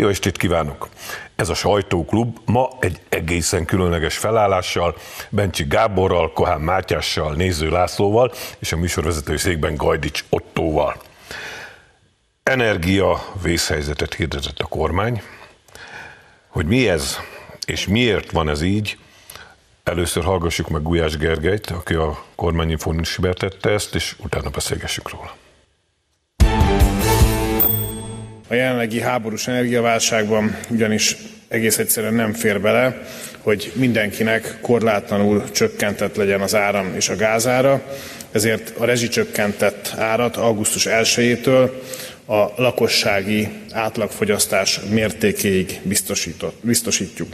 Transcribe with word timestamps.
Jó 0.00 0.08
estét 0.08 0.36
kívánok! 0.36 0.88
Ez 1.36 1.48
a 1.48 1.54
sajtóklub 1.54 2.38
ma 2.44 2.68
egy 2.80 3.00
egészen 3.08 3.64
különleges 3.64 4.16
felállással, 4.16 4.96
Bencsi 5.28 5.64
Gáborral, 5.64 6.32
Kohán 6.32 6.60
Mátyással, 6.60 7.34
Néző 7.34 7.68
Lászlóval 7.68 8.32
és 8.58 8.72
a 8.72 8.76
műsorvezetői 8.76 9.36
székben 9.36 9.74
Gajdics 9.74 10.24
Ottóval. 10.28 10.96
Energia 12.42 13.24
vészhelyzetet 13.42 14.14
hirdetett 14.14 14.58
a 14.58 14.66
kormány. 14.66 15.22
Hogy 16.48 16.66
mi 16.66 16.88
ez, 16.88 17.18
és 17.66 17.86
miért 17.86 18.30
van 18.30 18.48
ez 18.48 18.62
így, 18.62 18.98
először 19.84 20.24
hallgassuk 20.24 20.68
meg 20.68 20.82
Gulyás 20.82 21.16
Gergelyt, 21.16 21.70
aki 21.70 21.94
a 21.94 22.24
kormányinfón 22.34 22.98
ismertette 22.98 23.70
ezt, 23.70 23.94
és 23.94 24.16
utána 24.18 24.50
beszélgessük 24.50 25.10
róla. 25.10 25.36
A 28.50 28.54
jelenlegi 28.54 29.00
háborús 29.00 29.48
energiaválságban 29.48 30.58
ugyanis 30.68 31.16
egész 31.48 31.78
egyszerűen 31.78 32.14
nem 32.14 32.32
fér 32.32 32.60
bele, 32.60 33.02
hogy 33.38 33.72
mindenkinek 33.74 34.58
korlátlanul 34.60 35.50
csökkentett 35.50 36.16
legyen 36.16 36.40
az 36.40 36.54
áram 36.54 36.94
és 36.96 37.08
a 37.08 37.16
gázára, 37.16 37.82
ezért 38.32 38.72
a 38.78 38.84
rezsicsökkentett 38.84 39.94
árat 39.96 40.36
augusztus 40.36 40.86
1-től 40.88 41.70
a 42.26 42.62
lakossági 42.62 43.48
átlagfogyasztás 43.72 44.80
mértékéig 44.90 45.80
biztosítjuk. 46.60 47.28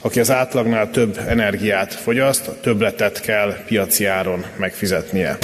Aki 0.00 0.20
az 0.20 0.30
átlagnál 0.30 0.90
több 0.90 1.18
energiát 1.28 1.94
fogyaszt, 1.94 2.50
többletet 2.60 3.20
kell 3.20 3.56
piaci 3.66 4.04
áron 4.04 4.44
megfizetnie. 4.56 5.38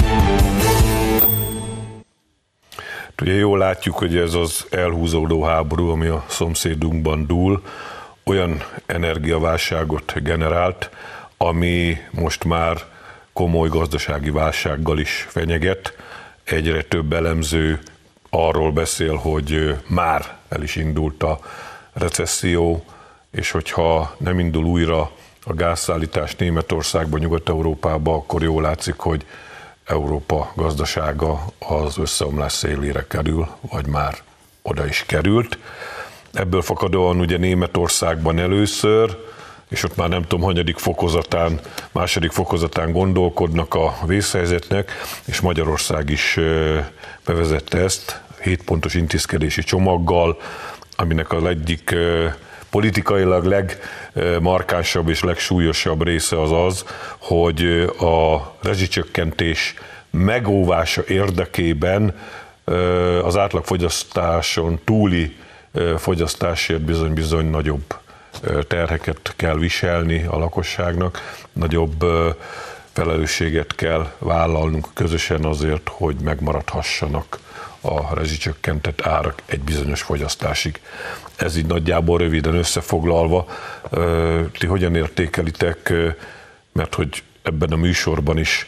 Ugye 3.21 3.33
jól 3.33 3.57
látjuk, 3.57 3.97
hogy 3.97 4.17
ez 4.17 4.33
az 4.33 4.65
elhúzódó 4.69 5.43
háború, 5.43 5.89
ami 5.89 6.07
a 6.07 6.25
szomszédunkban 6.27 7.25
dúl, 7.25 7.63
olyan 8.23 8.63
energiaválságot 8.85 10.13
generált, 10.23 10.89
ami 11.37 11.97
most 12.11 12.43
már 12.43 12.77
komoly 13.33 13.69
gazdasági 13.69 14.29
válsággal 14.29 14.99
is 14.99 15.27
fenyeget. 15.29 15.93
Egyre 16.43 16.81
több 16.81 17.13
elemző 17.13 17.79
arról 18.29 18.71
beszél, 18.71 19.15
hogy 19.15 19.75
már 19.87 20.37
el 20.49 20.61
is 20.61 20.75
indult 20.75 21.23
a 21.23 21.39
recesszió, 21.93 22.85
és 23.31 23.51
hogyha 23.51 24.15
nem 24.17 24.39
indul 24.39 24.65
újra 24.65 25.11
a 25.45 25.53
gázszállítás 25.53 26.35
Németországba, 26.35 27.17
Nyugat-Európába, 27.17 28.13
akkor 28.13 28.43
jól 28.43 28.61
látszik, 28.61 28.97
hogy 28.97 29.25
Európa 29.85 30.51
gazdasága 30.55 31.45
az 31.59 31.97
összeomlás 31.97 32.53
szélére 32.53 33.05
kerül, 33.07 33.47
vagy 33.61 33.87
már 33.87 34.17
oda 34.61 34.85
is 34.85 35.03
került. 35.07 35.57
Ebből 36.33 36.61
fakadóan 36.61 37.19
ugye 37.19 37.37
Németországban 37.37 38.39
először, 38.39 39.17
és 39.69 39.83
ott 39.83 39.95
már 39.95 40.09
nem 40.09 40.21
tudom, 40.21 40.41
hanyadik 40.41 40.77
fokozatán, 40.77 41.59
második 41.91 42.31
fokozatán 42.31 42.91
gondolkodnak 42.91 43.73
a 43.73 43.95
vészhelyzetnek, 44.05 44.91
és 45.25 45.39
Magyarország 45.39 46.09
is 46.09 46.39
bevezette 47.25 47.77
ezt, 47.77 48.21
7 48.41 48.63
pontos 48.63 48.93
intézkedési 48.93 49.63
csomaggal, 49.63 50.41
aminek 50.95 51.31
az 51.31 51.45
egyik 51.45 51.95
politikailag 52.73 53.45
legmarkánsabb 53.45 55.09
és 55.09 55.23
legsúlyosabb 55.23 56.03
része 56.03 56.41
az 56.41 56.51
az, 56.51 56.85
hogy 57.17 57.63
a 57.99 58.53
rezsicsökkentés 58.61 59.73
megóvása 60.09 61.03
érdekében 61.07 62.15
az 63.23 63.37
átlagfogyasztáson 63.37 64.79
túli 64.83 65.35
fogyasztásért 65.97 66.81
bizony-bizony 66.81 67.49
nagyobb 67.49 67.95
terheket 68.67 69.33
kell 69.35 69.57
viselni 69.57 70.23
a 70.23 70.37
lakosságnak, 70.37 71.41
nagyobb 71.51 72.05
felelősséget 72.91 73.75
kell 73.75 74.11
vállalnunk 74.19 74.87
közösen 74.93 75.45
azért, 75.45 75.89
hogy 75.89 76.15
megmaradhassanak 76.23 77.39
a 77.83 78.15
rezsicsökkentett 78.15 79.05
árak 79.05 79.41
egy 79.45 79.59
bizonyos 79.59 80.01
fogyasztásig. 80.01 80.81
Ez 81.35 81.55
így 81.55 81.65
nagyjából 81.65 82.17
röviden 82.17 82.55
összefoglalva. 82.55 83.47
Ti 84.57 84.65
hogyan 84.65 84.95
értékelitek, 84.95 85.93
mert 86.71 86.95
hogy 86.95 87.23
ebben 87.41 87.71
a 87.71 87.75
műsorban 87.75 88.37
is 88.37 88.65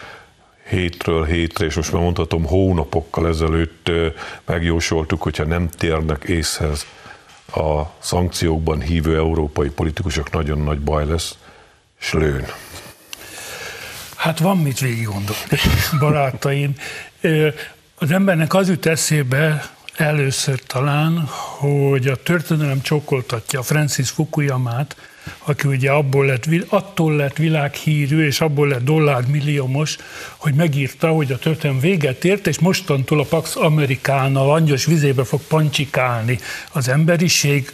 hétről 0.70 1.26
hétre, 1.26 1.66
és 1.66 1.76
most 1.76 1.92
már 1.92 2.02
mondhatom 2.02 2.46
hónapokkal 2.46 3.28
ezelőtt 3.28 3.92
megjósoltuk, 4.46 5.22
hogyha 5.22 5.44
nem 5.44 5.70
térnek 5.70 6.24
észhez 6.24 6.86
a 7.54 7.82
szankciókban 8.00 8.82
hívő 8.82 9.16
európai 9.18 9.70
politikusok, 9.70 10.32
nagyon 10.32 10.60
nagy 10.60 10.80
baj 10.80 11.06
lesz, 11.06 11.38
és 12.00 12.14
lőn. 12.14 12.46
Hát 14.16 14.40
van 14.40 14.58
mit 14.58 14.80
végig 14.80 15.06
gondolni, 15.06 15.60
barátaim. 16.00 16.76
Az 17.98 18.12
embernek 18.12 18.54
az 18.54 18.70
jut 18.70 18.86
eszébe 18.86 19.72
először 19.96 20.60
talán, 20.60 21.18
hogy 21.58 22.08
a 22.08 22.16
történelem 22.16 22.82
csokoltatja 22.82 23.62
Francis 23.62 24.10
Fukuyamát, 24.10 24.96
aki 25.46 25.68
ugye 25.68 25.92
abból 25.92 26.26
lett, 26.26 26.46
attól 26.68 27.16
lett 27.16 27.38
világhírű, 27.38 28.26
és 28.26 28.42
abból 28.42 28.68
lett 28.68 28.84
dollármilliómos, 28.84 29.98
hogy 30.38 30.54
megírta, 30.54 31.08
hogy 31.08 31.32
a 31.32 31.38
történelem 31.38 31.82
véget 31.82 32.26
ért, 32.26 32.48
és 32.48 32.60
mostantól 32.60 33.20
a 33.20 33.24
Pax 33.24 33.56
Americana 33.56 34.46
langyos 34.46 34.86
vizébe 34.86 35.24
fog 35.24 35.42
pancsikálni. 35.42 36.40
Az 36.72 36.88
emberiség 36.88 37.74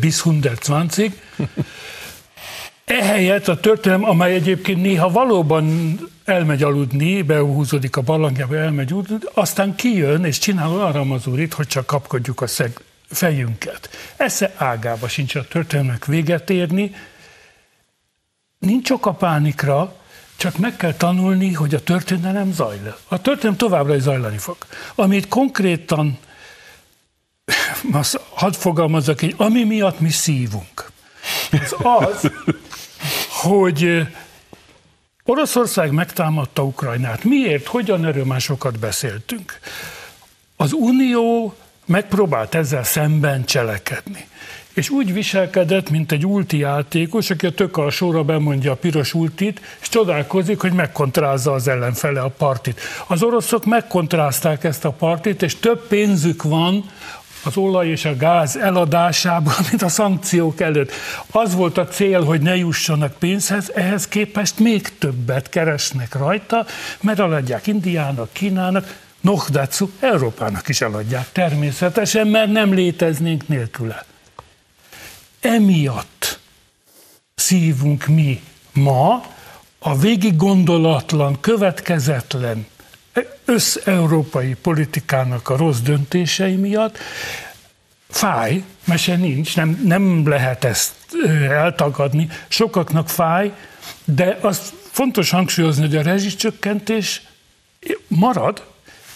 bis 0.00 0.14
120 0.14 0.98
Ehelyett 2.84 3.48
a 3.48 3.60
történelem, 3.60 4.04
amely 4.04 4.34
egyébként 4.34 4.82
néha 4.82 5.10
valóban 5.10 5.98
elmegy 6.24 6.62
aludni, 6.62 7.22
behúzódik 7.22 7.96
a 7.96 8.00
barlangjába, 8.00 8.56
elmegy 8.56 8.92
aludni, 8.92 9.16
aztán 9.34 9.74
kijön 9.74 10.24
és 10.24 10.38
csinál 10.38 10.70
olyan 10.70 10.92
ramazurit, 10.92 11.54
hogy 11.54 11.66
csak 11.66 11.86
kapkodjuk 11.86 12.40
a 12.40 12.46
szeg 12.46 12.80
fejünket. 13.10 13.88
Esze 14.16 14.54
ágába 14.56 15.08
sincs 15.08 15.34
a 15.34 15.48
történelmek 15.48 16.04
véget 16.04 16.50
érni, 16.50 16.94
nincs 18.58 18.90
ok 18.90 19.06
a 19.06 19.12
pánikra, 19.12 19.96
csak 20.36 20.58
meg 20.58 20.76
kell 20.76 20.94
tanulni, 20.94 21.52
hogy 21.52 21.74
a 21.74 21.82
történelem 21.82 22.52
zajl. 22.52 22.96
A 23.08 23.20
történelem 23.20 23.56
továbbra 23.56 23.94
is 23.94 24.02
zajlani 24.02 24.38
fog. 24.38 24.56
Amit 24.94 25.28
konkrétan, 25.28 26.18
hadd 28.34 28.52
fogalmazok 28.52 29.22
így, 29.22 29.34
ami 29.36 29.64
miatt 29.64 30.00
mi 30.00 30.10
szívunk, 30.10 30.90
az 31.50 31.74
az, 31.82 32.30
hogy 33.28 34.06
Oroszország 35.26 35.92
megtámadta 35.92 36.64
Ukrajnát. 36.64 37.24
Miért? 37.24 37.66
Hogyan? 37.66 38.06
Erről 38.06 38.24
már 38.24 38.40
sokat 38.40 38.78
beszéltünk. 38.78 39.58
Az 40.56 40.72
Unió 40.72 41.54
megpróbált 41.86 42.54
ezzel 42.54 42.84
szemben 42.84 43.44
cselekedni. 43.44 44.26
És 44.74 44.90
úgy 44.90 45.12
viselkedett, 45.12 45.90
mint 45.90 46.12
egy 46.12 46.26
ulti 46.26 46.58
játékos, 46.58 47.30
aki 47.30 47.46
a 47.46 47.54
tök 47.54 47.76
alsóra 47.76 48.22
bemondja 48.22 48.72
a 48.72 48.76
piros 48.76 49.14
ultit, 49.14 49.60
és 49.80 49.88
csodálkozik, 49.88 50.60
hogy 50.60 50.72
megkontrázza 50.72 51.52
az 51.52 51.68
ellenfele 51.68 52.20
a 52.20 52.28
partit. 52.28 52.80
Az 53.06 53.22
oroszok 53.22 53.64
megkontrázták 53.64 54.64
ezt 54.64 54.84
a 54.84 54.90
partit, 54.90 55.42
és 55.42 55.56
több 55.56 55.86
pénzük 55.86 56.42
van 56.42 56.90
az 57.44 57.56
olaj 57.56 57.88
és 57.88 58.04
a 58.04 58.16
gáz 58.16 58.56
eladásában, 58.56 59.54
mint 59.70 59.82
a 59.82 59.88
szankciók 59.88 60.60
előtt. 60.60 60.92
Az 61.30 61.54
volt 61.54 61.78
a 61.78 61.86
cél, 61.86 62.24
hogy 62.24 62.40
ne 62.40 62.56
jussanak 62.56 63.12
pénzhez, 63.18 63.70
ehhez 63.74 64.08
képest 64.08 64.58
még 64.58 64.98
többet 64.98 65.48
keresnek 65.48 66.14
rajta, 66.14 66.66
mert 67.00 67.18
eladják 67.18 67.66
Indiának, 67.66 68.32
Kínának, 68.32 69.02
Nohdatsu 69.20 69.88
Európának 70.00 70.68
is 70.68 70.80
eladják 70.80 71.32
természetesen, 71.32 72.26
mert 72.26 72.52
nem 72.52 72.74
léteznénk 72.74 73.48
nélküle. 73.48 74.04
Emiatt 75.40 76.38
szívunk 77.34 78.06
mi 78.06 78.42
ma 78.72 79.24
a 79.78 79.98
végig 79.98 80.36
gondolatlan, 80.36 81.40
következetlen 81.40 82.66
összeurópai 83.44 84.54
politikának 84.62 85.48
a 85.48 85.56
rossz 85.56 85.78
döntései 85.78 86.56
miatt 86.56 86.98
fáj, 88.08 88.62
mese 88.84 89.16
nincs, 89.16 89.56
nem, 89.56 89.80
nem 89.84 90.28
lehet 90.28 90.64
ezt 90.64 90.94
eltagadni, 91.48 92.28
sokaknak 92.48 93.08
fáj, 93.08 93.52
de 94.04 94.38
az 94.40 94.72
fontos 94.90 95.30
hangsúlyozni, 95.30 95.86
hogy 95.86 95.96
a 95.96 96.02
rezsicsökkentés 96.02 97.22
marad, 98.08 98.64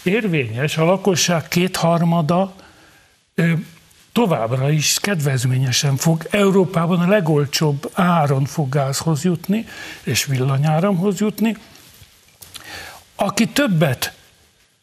érvényes, 0.03 0.77
a 0.77 0.85
lakosság 0.85 1.47
kétharmada 1.47 2.55
továbbra 4.11 4.69
is 4.71 4.97
kedvezményesen 4.99 5.95
fog 5.95 6.27
Európában 6.29 6.99
a 6.99 7.07
legolcsóbb 7.07 7.91
áron 7.93 8.45
fog 8.45 8.69
gázhoz 8.69 9.23
jutni, 9.23 9.65
és 10.03 10.25
villanyáramhoz 10.25 11.19
jutni, 11.19 11.57
aki 13.15 13.47
többet 13.47 14.13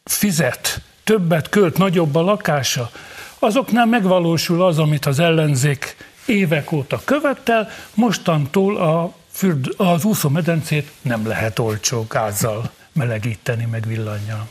fizet, 0.07 0.81
többet 1.05 1.49
költ, 1.49 1.79
nagyobb 1.79 2.15
a 2.15 2.21
lakása, 2.21 2.91
azoknál 3.39 3.87
megvalósul 3.87 4.63
az, 4.63 4.79
amit 4.79 5.07
az 5.07 5.19
ellenzék 5.19 5.97
évek 6.27 6.73
óta 6.73 7.01
követtel, 7.05 7.71
mostantól 7.95 8.77
a 8.77 9.15
fürd, 9.33 9.75
az 9.77 10.05
úszómedencét 10.05 10.91
nem 11.03 11.27
lehet 11.27 11.59
olcsó 11.59 12.07
gázzal 12.09 12.71
melegíteni, 12.93 13.65
meg 13.71 13.87
villannyal. 13.87 14.49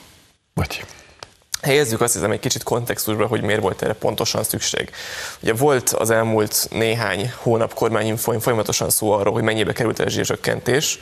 Vagy 0.53 0.85
Helyezzük 1.61 2.01
azt 2.01 2.13
hiszem 2.13 2.31
egy 2.31 2.39
kicsit 2.39 2.63
kontextusba, 2.63 3.27
hogy 3.27 3.41
miért 3.41 3.61
volt 3.61 3.81
erre 3.81 3.93
pontosan 3.93 4.43
szükség. 4.43 4.89
Ugye 5.41 5.53
volt 5.53 5.89
az 5.89 6.09
elmúlt 6.09 6.67
néhány 6.71 7.31
hónap 7.35 7.73
kormányinfoin 7.73 8.39
folyamatosan 8.39 8.89
szó 8.89 9.11
arról, 9.11 9.33
hogy 9.33 9.43
mennyibe 9.43 9.73
került 9.73 9.99
a 9.99 10.03
rezsizsökkentés. 10.03 10.99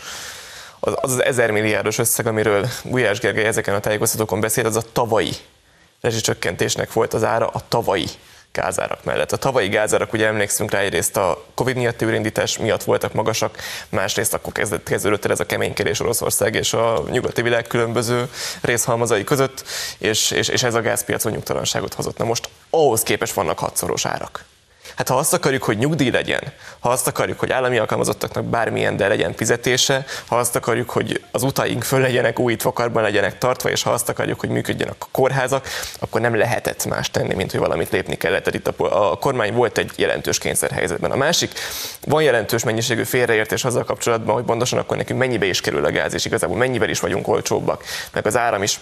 Az, 0.85 0.93
az 0.95 1.11
az 1.11 1.23
ezer 1.23 1.51
milliárdos 1.51 1.97
összeg, 1.97 2.27
amiről 2.27 2.67
Gulyás 2.83 3.19
Gergely 3.19 3.45
ezeken 3.45 3.75
a 3.75 3.79
tájékoztatókon 3.79 4.39
beszélt, 4.39 4.67
az 4.67 4.75
a 4.75 4.81
tavalyi 4.91 5.31
rezsicsökkentésnek 6.01 6.93
volt 6.93 7.13
az 7.13 7.23
ára, 7.23 7.47
a 7.47 7.61
tavalyi 7.67 8.07
gázárak 8.51 9.03
mellett. 9.03 9.31
A 9.31 9.37
tavalyi 9.37 9.67
gázárak, 9.67 10.13
ugye 10.13 10.27
emlékszünk 10.27 10.71
rá, 10.71 10.79
egyrészt 10.79 11.17
a 11.17 11.45
Covid 11.53 11.75
miatt 11.75 12.01
őrindítás 12.01 12.57
miatt 12.57 12.83
voltak 12.83 13.13
magasak, 13.13 13.57
másrészt 13.89 14.33
akkor 14.33 14.53
kezdett, 14.53 14.83
kezdődött 14.83 15.25
el 15.25 15.31
ez 15.31 15.39
a 15.39 15.45
keménykedés 15.45 15.99
Oroszország 15.99 16.55
és 16.55 16.73
a 16.73 17.03
nyugati 17.09 17.41
világ 17.41 17.67
különböző 17.67 18.29
részhalmazai 18.61 19.23
között, 19.23 19.63
és, 19.97 20.31
és, 20.31 20.47
és 20.47 20.63
ez 20.63 20.73
a 20.73 20.81
gázpiacon 20.81 21.31
nyugtalanságot 21.31 21.93
hozott. 21.93 22.17
Na 22.17 22.25
most 22.25 22.49
ahhoz 22.69 23.03
képes 23.03 23.33
vannak 23.33 23.59
hatszoros 23.59 24.05
árak. 24.05 24.45
Hát 24.95 25.07
ha 25.07 25.15
azt 25.15 25.33
akarjuk, 25.33 25.63
hogy 25.63 25.77
nyugdíj 25.77 26.09
legyen, 26.09 26.41
ha 26.79 26.89
azt 26.89 27.07
akarjuk, 27.07 27.39
hogy 27.39 27.51
állami 27.51 27.77
alkalmazottaknak 27.77 28.45
bármilyen, 28.45 28.97
de 28.97 29.07
legyen 29.07 29.33
fizetése, 29.33 30.05
ha 30.27 30.37
azt 30.37 30.55
akarjuk, 30.55 30.89
hogy 30.89 31.23
az 31.31 31.43
utaink 31.43 31.83
föl 31.83 31.99
legyenek, 31.99 32.39
újítva 32.39 32.89
legyenek 32.93 33.37
tartva, 33.37 33.69
és 33.69 33.83
ha 33.83 33.91
azt 33.91 34.09
akarjuk, 34.09 34.39
hogy 34.39 34.49
működjenek 34.49 34.95
a 34.99 35.07
kórházak, 35.11 35.67
akkor 35.99 36.21
nem 36.21 36.35
lehetett 36.35 36.85
más 36.85 37.11
tenni, 37.11 37.33
mint 37.33 37.51
hogy 37.51 37.59
valamit 37.59 37.91
lépni 37.91 38.15
kellett. 38.15 38.53
Itt 38.53 38.67
a, 38.67 39.11
a 39.11 39.17
kormány 39.17 39.53
volt 39.53 39.77
egy 39.77 39.91
jelentős 39.95 40.37
kényszerhelyzetben. 40.37 41.11
A 41.11 41.15
másik, 41.15 41.51
van 42.05 42.23
jelentős 42.23 42.63
mennyiségű 42.63 43.03
félreértés 43.03 43.65
azzal 43.65 43.83
kapcsolatban, 43.83 44.35
hogy 44.35 44.43
pontosan 44.43 44.79
akkor 44.79 44.97
nekünk 44.97 45.19
mennyibe 45.19 45.45
is 45.45 45.61
kerül 45.61 45.85
a 45.85 45.91
gáz, 45.91 46.13
és 46.13 46.25
igazából 46.25 46.57
mennyivel 46.57 46.89
is 46.89 46.99
vagyunk 46.99 47.27
olcsóbbak, 47.27 47.83
meg 48.11 48.25
az 48.25 48.37
áram 48.37 48.63
is 48.63 48.79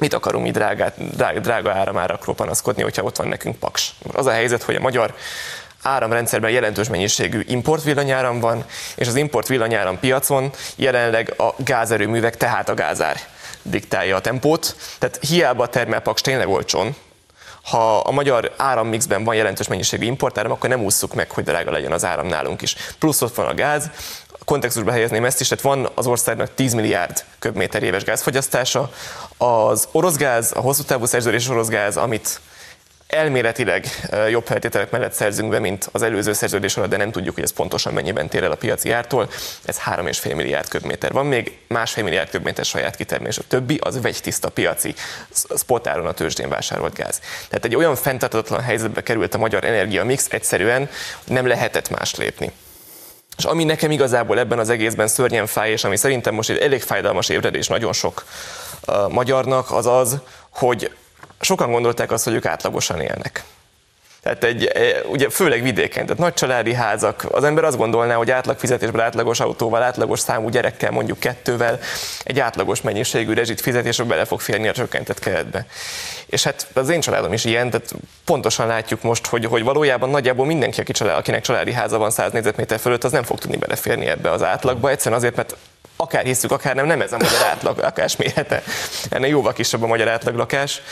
mit 0.00 0.14
akarunk 0.14 0.44
mi 0.44 0.50
drágát, 0.50 1.16
drága, 1.16 1.40
drága 1.40 1.72
áramárakról 1.72 2.34
panaszkodni, 2.34 2.82
hogyha 2.82 3.02
ott 3.02 3.16
van 3.16 3.28
nekünk 3.28 3.56
paks. 3.56 3.94
Az 4.12 4.26
a 4.26 4.30
helyzet, 4.30 4.62
hogy 4.62 4.74
a 4.74 4.80
magyar 4.80 5.14
áramrendszerben 5.82 6.50
jelentős 6.50 6.88
mennyiségű 6.88 7.42
importvillanyáram 7.46 8.40
van, 8.40 8.64
és 8.96 9.06
az 9.06 9.14
importvillanyáram 9.14 9.98
piacon 9.98 10.50
jelenleg 10.76 11.34
a 11.36 11.54
gázerőművek, 11.56 12.36
tehát 12.36 12.68
a 12.68 12.74
gázár 12.74 13.16
diktálja 13.62 14.16
a 14.16 14.20
tempót. 14.20 14.76
Tehát 14.98 15.18
hiába 15.20 15.66
termel 15.66 16.00
paks 16.00 16.20
tényleg 16.20 16.48
olcsón, 16.48 16.96
ha 17.62 17.98
a 17.98 18.10
magyar 18.10 18.52
árammixben 18.56 19.24
van 19.24 19.34
jelentős 19.34 19.68
mennyiségű 19.68 20.04
importáram, 20.04 20.52
akkor 20.52 20.68
nem 20.68 20.82
ússzuk 20.82 21.14
meg, 21.14 21.30
hogy 21.30 21.44
drága 21.44 21.70
legyen 21.70 21.92
az 21.92 22.04
áram 22.04 22.26
nálunk 22.26 22.62
is. 22.62 22.76
Plusz 22.98 23.22
ott 23.22 23.34
van 23.34 23.46
a 23.46 23.54
gáz, 23.54 23.90
kontextusba 24.48 24.90
helyezném 24.90 25.24
ezt 25.24 25.40
is, 25.40 25.48
tehát 25.48 25.64
van 25.64 25.90
az 25.94 26.06
országnak 26.06 26.54
10 26.54 26.72
milliárd 26.74 27.24
köbméter 27.38 27.82
éves 27.82 28.04
gázfogyasztása. 28.04 28.90
Az 29.36 29.88
orosz 29.92 30.16
gáz, 30.16 30.52
a 30.54 30.60
hosszú 30.60 30.82
távú 30.82 31.04
szerződés 31.04 31.48
orosz 31.48 31.68
gáz, 31.68 31.96
amit 31.96 32.40
elméletileg 33.06 33.86
jobb 34.30 34.46
feltételek 34.46 34.90
mellett 34.90 35.12
szerzünk 35.12 35.50
be, 35.50 35.58
mint 35.58 35.88
az 35.92 36.02
előző 36.02 36.32
szerződés 36.32 36.76
alatt, 36.76 36.90
de 36.90 36.96
nem 36.96 37.10
tudjuk, 37.10 37.34
hogy 37.34 37.42
ez 37.42 37.52
pontosan 37.52 37.92
mennyiben 37.92 38.28
tér 38.28 38.42
el 38.42 38.50
a 38.50 38.54
piaci 38.54 38.90
ártól. 38.90 39.30
Ez 39.64 39.78
3,5 39.78 40.34
milliárd 40.34 40.68
köbméter. 40.68 41.12
Van 41.12 41.26
még 41.26 41.58
másfél 41.66 42.04
milliárd 42.04 42.30
köbméter 42.30 42.64
saját 42.64 42.96
kitermelés. 42.96 43.38
A 43.38 43.42
többi 43.48 43.78
az 43.82 44.00
vegytiszta 44.00 44.48
piaci, 44.48 44.94
spotáron 45.56 46.06
a 46.06 46.12
tőzsdén 46.12 46.48
vásárolt 46.48 46.94
gáz. 46.94 47.20
Tehát 47.48 47.64
egy 47.64 47.76
olyan 47.76 47.96
fenntartatlan 47.96 48.60
helyzetbe 48.60 49.02
került 49.02 49.34
a 49.34 49.38
magyar 49.38 49.64
energia 49.64 50.04
mix, 50.04 50.26
egyszerűen 50.30 50.88
nem 51.24 51.46
lehetett 51.46 51.90
más 51.90 52.14
lépni. 52.14 52.52
És 53.38 53.44
ami 53.44 53.64
nekem 53.64 53.90
igazából 53.90 54.38
ebben 54.38 54.58
az 54.58 54.68
egészben 54.68 55.08
szörnyen 55.08 55.46
fáj, 55.46 55.70
és 55.70 55.84
ami 55.84 55.96
szerintem 55.96 56.34
most 56.34 56.50
egy 56.50 56.58
elég 56.58 56.82
fájdalmas 56.82 57.28
ébredés 57.28 57.66
nagyon 57.66 57.92
sok 57.92 58.24
uh, 58.86 59.08
magyarnak, 59.08 59.70
az 59.70 59.86
az, 59.86 60.18
hogy 60.50 60.90
sokan 61.40 61.70
gondolták 61.70 62.10
azt, 62.12 62.24
hogy 62.24 62.34
ők 62.34 62.44
átlagosan 62.44 63.00
élnek. 63.00 63.44
Tehát 64.28 64.44
egy, 64.44 64.64
e, 64.64 64.80
ugye 65.06 65.30
főleg 65.30 65.62
vidéken, 65.62 66.04
tehát 66.04 66.18
nagy 66.18 66.34
családi 66.34 66.72
házak, 66.72 67.26
az 67.30 67.44
ember 67.44 67.64
azt 67.64 67.76
gondolná, 67.76 68.14
hogy 68.14 68.30
átlag 68.30 68.58
fizetésből 68.58 69.00
átlagos 69.00 69.40
autóval, 69.40 69.82
átlagos 69.82 70.20
számú 70.20 70.48
gyerekkel, 70.48 70.90
mondjuk 70.90 71.18
kettővel, 71.18 71.78
egy 72.22 72.40
átlagos 72.40 72.80
mennyiségű 72.80 73.32
rezsit 73.32 73.60
fizetésre 73.60 74.04
bele 74.04 74.24
fog 74.24 74.40
férni 74.40 74.68
a 74.68 74.72
csökkentett 74.72 75.18
keretbe. 75.18 75.66
És 76.26 76.42
hát 76.42 76.66
az 76.72 76.88
én 76.88 77.00
családom 77.00 77.32
is 77.32 77.44
ilyen, 77.44 77.70
tehát 77.70 77.94
pontosan 78.24 78.66
látjuk 78.66 79.02
most, 79.02 79.26
hogy, 79.26 79.44
hogy 79.44 79.62
valójában 79.62 80.10
nagyjából 80.10 80.46
mindenki, 80.46 80.80
aki 80.80 80.92
család, 80.92 81.16
akinek 81.16 81.42
családi 81.42 81.72
háza 81.72 81.98
van 81.98 82.10
100 82.10 82.32
négyzetméter 82.32 82.78
fölött, 82.78 83.04
az 83.04 83.12
nem 83.12 83.22
fog 83.22 83.38
tudni 83.38 83.56
beleférni 83.56 84.06
ebbe 84.06 84.30
az 84.30 84.42
átlagba, 84.42 84.90
egyszerűen 84.90 85.20
azért, 85.20 85.36
mert 85.36 85.56
akár 85.96 86.24
hiszük, 86.24 86.50
akár 86.50 86.74
nem, 86.74 86.86
nem 86.86 87.00
ez 87.00 87.12
a 87.12 87.16
magyar 87.16 87.42
átlag 87.50 87.78
lakás 87.78 88.16
mérete. 88.16 88.62
Ennél 89.10 89.28
jóval 89.28 89.52
kisebb 89.52 89.82
a 89.82 89.86
magyar 89.86 90.08
átlag 90.08 90.34
lakás 90.34 90.82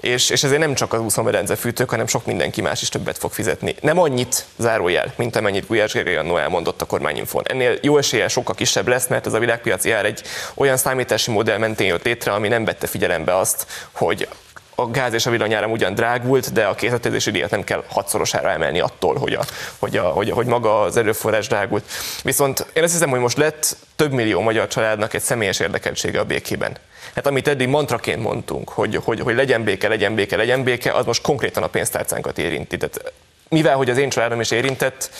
és, 0.00 0.30
és 0.30 0.44
ezért 0.44 0.60
nem 0.60 0.74
csak 0.74 0.92
az 0.92 1.00
úszómedence 1.00 1.56
fűtők, 1.56 1.90
hanem 1.90 2.06
sok 2.06 2.26
mindenki 2.26 2.60
más 2.60 2.82
is 2.82 2.88
többet 2.88 3.18
fog 3.18 3.32
fizetni. 3.32 3.74
Nem 3.80 3.98
annyit 3.98 4.44
zárójel, 4.56 5.12
mint 5.16 5.36
amennyit 5.36 5.66
Gulyás 5.66 5.92
Gergely 5.92 6.16
annó 6.16 6.36
elmondott 6.36 6.82
a 6.82 6.84
kormányinfon. 6.84 7.42
Ennél 7.46 7.78
jó 7.82 7.98
esélye 7.98 8.28
sokkal 8.28 8.54
kisebb 8.54 8.88
lesz, 8.88 9.06
mert 9.06 9.26
ez 9.26 9.32
a 9.32 9.38
világpiaci 9.38 9.90
ár 9.90 10.04
egy 10.04 10.22
olyan 10.54 10.76
számítási 10.76 11.30
modell 11.30 11.58
mentén 11.58 11.86
jött 11.86 12.04
létre, 12.04 12.32
ami 12.32 12.48
nem 12.48 12.64
vette 12.64 12.86
figyelembe 12.86 13.36
azt, 13.36 13.66
hogy 13.92 14.28
a 14.74 14.90
gáz 14.90 15.12
és 15.12 15.26
a 15.26 15.30
villanyáram 15.30 15.70
ugyan 15.70 15.94
drágult, 15.94 16.52
de 16.52 16.64
a 16.64 16.74
készletezési 16.74 17.30
díjat 17.30 17.50
nem 17.50 17.64
kell 17.64 17.84
hatszorosára 17.88 18.50
emelni 18.50 18.80
attól, 18.80 19.18
hogy, 19.18 19.32
a, 19.32 19.44
hogy, 19.78 19.96
a, 19.96 20.02
hogy, 20.02 20.30
hogy 20.30 20.46
maga 20.46 20.80
az 20.80 20.96
erőforrás 20.96 21.46
drágult. 21.46 21.84
Viszont 22.22 22.66
én 22.72 22.82
azt 22.82 22.92
hiszem, 22.92 23.10
hogy 23.10 23.20
most 23.20 23.36
lett 23.36 23.76
több 23.96 24.12
millió 24.12 24.40
magyar 24.40 24.66
családnak 24.66 25.14
egy 25.14 25.22
személyes 25.22 25.60
érdekeltsége 25.60 26.20
a 26.20 26.24
békében. 26.24 26.76
Hát 27.14 27.26
amit 27.26 27.48
eddig 27.48 27.68
mantraként 27.68 28.22
mondtunk, 28.22 28.68
hogy, 28.68 28.96
hogy, 28.96 29.20
hogy 29.20 29.34
legyen 29.34 29.64
béke, 29.64 29.88
legyen 29.88 30.14
béke, 30.14 30.36
legyen 30.36 30.62
béke, 30.62 30.92
az 30.92 31.04
most 31.04 31.22
konkrétan 31.22 31.62
a 31.62 31.66
pénztárcánkat 31.66 32.38
érinti. 32.38 32.76
Tehát 32.76 33.12
mivel, 33.48 33.76
hogy 33.76 33.90
az 33.90 33.98
én 33.98 34.08
családom 34.08 34.40
is 34.40 34.50
érintett, 34.50 35.10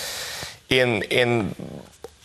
én, 0.67 1.05
én 1.09 1.51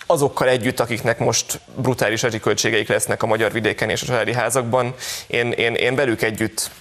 azokkal 0.05 0.47
együtt, 0.47 0.79
akiknek 0.79 1.19
most 1.19 1.59
brutális 1.75 2.25
költségeik 2.41 2.87
lesznek 2.87 3.23
a 3.23 3.27
magyar 3.27 3.51
vidéken 3.51 3.89
és 3.89 4.01
a 4.01 4.05
családi 4.05 4.33
házakban, 4.33 4.93
én, 5.27 5.51
én, 5.51 5.73
én 5.73 5.95
velük 5.95 6.21
együtt 6.21 6.71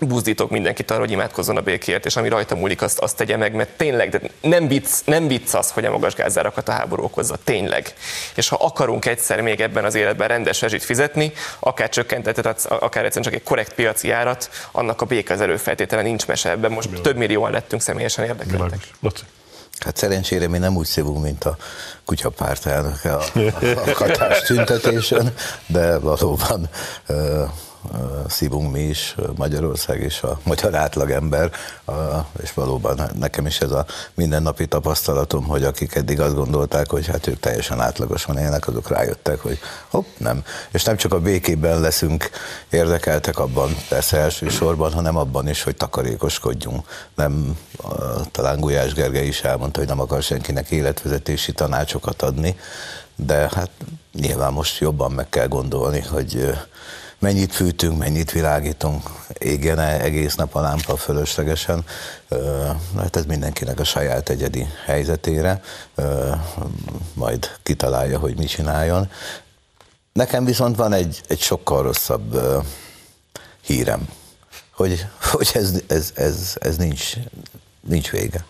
buzdítok 0.00 0.50
mindenkit 0.50 0.90
arra, 0.90 1.00
hogy 1.00 1.10
imádkozzon 1.10 1.56
a 1.56 1.60
békért, 1.60 2.06
és 2.06 2.16
ami 2.16 2.28
rajta 2.28 2.54
múlik, 2.54 2.82
azt, 2.82 2.98
azt 2.98 3.16
tegye 3.16 3.36
meg, 3.36 3.54
mert 3.54 3.70
tényleg, 3.76 4.08
de 4.08 4.20
nem 4.40 4.68
vicc, 4.68 4.88
nem 5.04 5.26
vicc 5.28 5.54
az, 5.54 5.70
hogy 5.70 5.84
a 5.84 5.90
magas 5.90 6.14
gázárakat 6.14 6.68
a 6.68 6.72
háború 6.72 7.02
okozza, 7.02 7.36
tényleg. 7.44 7.94
És 8.34 8.48
ha 8.48 8.56
akarunk 8.60 9.06
egyszer 9.06 9.40
még 9.40 9.60
ebben 9.60 9.84
az 9.84 9.94
életben 9.94 10.28
rendes 10.28 10.60
rezsit 10.60 10.84
fizetni, 10.84 11.32
akár 11.58 11.88
csökkentetett, 11.88 12.64
akár 12.64 13.04
egyszerűen 13.04 13.32
csak 13.32 13.34
egy 13.34 13.42
korrekt 13.42 13.72
piaci 13.72 14.10
árat, 14.10 14.50
annak 14.72 15.00
a 15.00 15.04
béke 15.04 15.34
az 15.34 15.40
előfeltétele 15.40 16.02
nincs 16.02 16.26
mese 16.26 16.50
ebben. 16.50 16.70
Most 16.70 16.88
Bilal. 16.88 17.02
több 17.02 17.16
millióan 17.16 17.50
lettünk 17.50 17.82
személyesen 17.82 18.24
érdekeltek. 18.24 18.80
Hát 19.78 19.96
szerencsére 19.96 20.48
mi 20.48 20.58
nem 20.58 20.76
úgy 20.76 20.86
szívunk, 20.86 21.22
mint 21.22 21.44
a 21.44 21.56
kutyapárt 22.04 22.66
elnöke 22.66 23.14
a, 23.14 23.22
a, 23.34 24.04
a 24.04 24.42
tüntetésen, 24.46 25.34
de 25.66 25.98
valóban 25.98 26.68
szívunk 28.28 28.72
mi 28.72 28.80
is, 28.80 29.14
Magyarország 29.36 30.00
és 30.00 30.22
a 30.22 30.38
magyar 30.42 30.74
átlagember, 30.74 31.50
és 32.42 32.52
valóban 32.54 33.00
nekem 33.18 33.46
is 33.46 33.60
ez 33.60 33.70
a 33.70 33.86
mindennapi 34.14 34.66
tapasztalatom, 34.66 35.44
hogy 35.44 35.64
akik 35.64 35.94
eddig 35.94 36.20
azt 36.20 36.34
gondolták, 36.34 36.90
hogy 36.90 37.06
hát 37.06 37.26
ők 37.26 37.40
teljesen 37.40 37.80
átlagosan 37.80 38.38
élnek, 38.38 38.68
azok 38.68 38.88
rájöttek, 38.88 39.40
hogy 39.40 39.58
hopp, 39.90 40.06
nem. 40.16 40.44
És 40.70 40.84
nem 40.84 40.96
csak 40.96 41.12
a 41.12 41.20
békében 41.20 41.80
leszünk 41.80 42.30
érdekeltek 42.70 43.38
abban, 43.38 43.76
persze 43.88 44.18
elsősorban, 44.18 44.92
hanem 44.92 45.16
abban 45.16 45.48
is, 45.48 45.62
hogy 45.62 45.76
takarékoskodjunk. 45.76 46.86
Nem, 47.14 47.58
talán 48.30 48.60
Gulyás 48.60 48.92
Gergely 48.92 49.26
is 49.26 49.40
elmondta, 49.40 49.78
hogy 49.78 49.88
nem 49.88 50.00
akar 50.00 50.22
senkinek 50.22 50.70
életvezetési 50.70 51.52
tanácsokat 51.52 52.22
adni, 52.22 52.56
de 53.16 53.50
hát 53.54 53.70
nyilván 54.12 54.52
most 54.52 54.80
jobban 54.80 55.12
meg 55.12 55.28
kell 55.28 55.46
gondolni, 55.46 56.00
hogy 56.00 56.54
mennyit 57.26 57.54
fűtünk, 57.54 57.98
mennyit 57.98 58.32
világítunk, 58.32 59.10
égjen 59.38 59.78
-e 59.78 60.00
egész 60.00 60.34
nap 60.34 60.54
a 60.54 60.60
lámpa 60.60 60.96
fölöslegesen, 60.96 61.84
hát 62.96 63.16
ez 63.16 63.24
mindenkinek 63.24 63.80
a 63.80 63.84
saját 63.84 64.28
egyedi 64.28 64.66
helyzetére, 64.84 65.60
majd 67.14 67.50
kitalálja, 67.62 68.18
hogy 68.18 68.36
mit 68.36 68.48
csináljon. 68.48 69.10
Nekem 70.12 70.44
viszont 70.44 70.76
van 70.76 70.92
egy, 70.92 71.20
egy 71.28 71.40
sokkal 71.40 71.82
rosszabb 71.82 72.40
hírem, 73.60 74.08
hogy, 74.70 75.06
hogy 75.32 75.50
ez, 75.54 75.82
ez, 75.86 76.12
ez, 76.14 76.56
ez 76.60 76.76
nincs, 76.76 77.12
nincs 77.80 78.10
vége. 78.10 78.44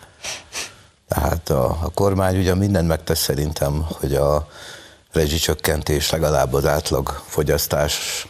Tehát 1.08 1.50
a, 1.50 1.64
a 1.64 1.90
kormány 1.94 2.38
ugye 2.38 2.54
mindent 2.54 2.88
megtesz 2.88 3.20
szerintem, 3.20 3.86
hogy 3.88 4.14
a 4.14 4.48
rezsicsökkentés 5.12 6.10
legalább 6.10 6.52
az 6.52 6.66
átlag 6.66 7.22
fogyasztás 7.26 8.26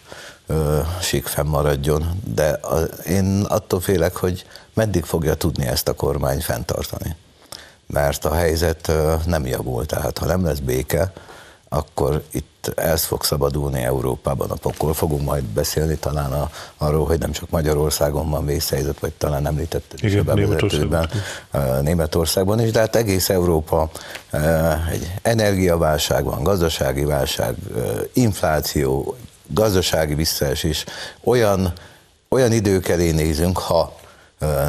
sík 1.00 1.26
fennmaradjon, 1.26 2.20
de 2.34 2.48
a, 2.48 2.78
én 3.08 3.44
attól 3.48 3.80
félek, 3.80 4.16
hogy 4.16 4.46
meddig 4.74 5.04
fogja 5.04 5.34
tudni 5.34 5.66
ezt 5.66 5.88
a 5.88 5.94
kormány 5.94 6.40
fenntartani. 6.40 7.16
Mert 7.86 8.24
a 8.24 8.34
helyzet 8.34 8.92
nem 9.26 9.46
javul, 9.46 9.86
tehát 9.86 10.18
ha 10.18 10.26
nem 10.26 10.44
lesz 10.44 10.58
béke, 10.58 11.12
akkor 11.68 12.22
itt 12.30 12.72
ez 12.74 13.04
fog 13.04 13.24
szabadulni 13.24 13.82
Európában 13.82 14.50
a 14.50 14.54
pokol. 14.54 14.94
Fogunk 14.94 15.22
majd 15.22 15.44
beszélni 15.44 15.96
talán 15.96 16.32
a, 16.32 16.50
arról, 16.76 17.06
hogy 17.06 17.18
nem 17.18 17.32
csak 17.32 17.50
Magyarországon 17.50 18.30
van 18.30 18.46
vészhelyzet, 18.46 18.98
vagy 18.98 19.12
talán 19.12 19.46
említetted 19.46 20.04
is 20.04 20.14
a 20.14 20.34
Németországban. 20.34 21.08
Németországban 21.82 22.60
is, 22.60 22.70
de 22.70 22.78
hát 22.78 22.96
egész 22.96 23.28
Európa 23.28 23.90
egy 24.90 25.12
energiaválság 25.22 26.24
van, 26.24 26.42
gazdasági 26.42 27.04
válság, 27.04 27.56
infláció, 28.12 29.16
gazdasági 29.46 30.14
visszaesés. 30.14 30.84
Olyan, 31.24 31.72
olyan 32.28 32.52
idők 32.52 32.88
elé 32.88 33.10
nézünk, 33.10 33.58
ha 33.58 33.96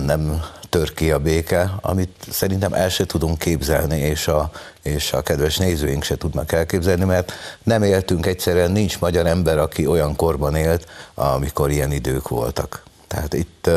nem 0.06 0.44
tör 0.70 0.94
ki 0.94 1.12
a 1.12 1.20
béke, 1.20 1.74
amit 1.82 2.26
szerintem 2.30 2.74
el 2.74 2.90
se 2.90 3.06
tudunk 3.06 3.40
képzelni, 3.40 4.00
és 4.00 4.28
a, 4.28 4.52
és 4.82 5.14
a 5.14 5.22
kedves 5.22 5.58
nézőink 5.58 6.04
se 6.04 6.18
tudnak 6.18 6.52
elképzelni, 6.52 7.04
mert 7.04 7.34
nem 7.64 7.84
éltünk 7.84 8.26
egyszerűen, 8.26 8.72
nincs 8.72 9.00
magyar 9.00 9.26
ember, 9.26 9.58
aki 9.58 9.88
olyan 9.88 10.16
korban 10.16 10.56
élt, 10.56 10.88
amikor 11.14 11.72
ilyen 11.72 11.92
idők 11.92 12.28
voltak. 12.28 12.84
Tehát 13.08 13.34
itt 13.34 13.70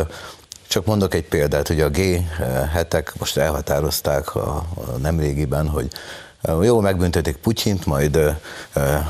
csak 0.68 0.84
mondok 0.84 1.14
egy 1.14 1.24
példát, 1.24 1.68
hogy 1.68 1.80
a 1.80 1.90
G7-ek 1.90 3.06
most 3.18 3.36
elhatározták 3.36 4.34
a, 4.34 4.64
a 4.74 4.96
nemrégiben, 5.00 5.68
hogy 5.68 5.88
jó, 6.62 6.80
megbüntetik 6.80 7.36
Putyint, 7.36 7.86
majd 7.86 8.36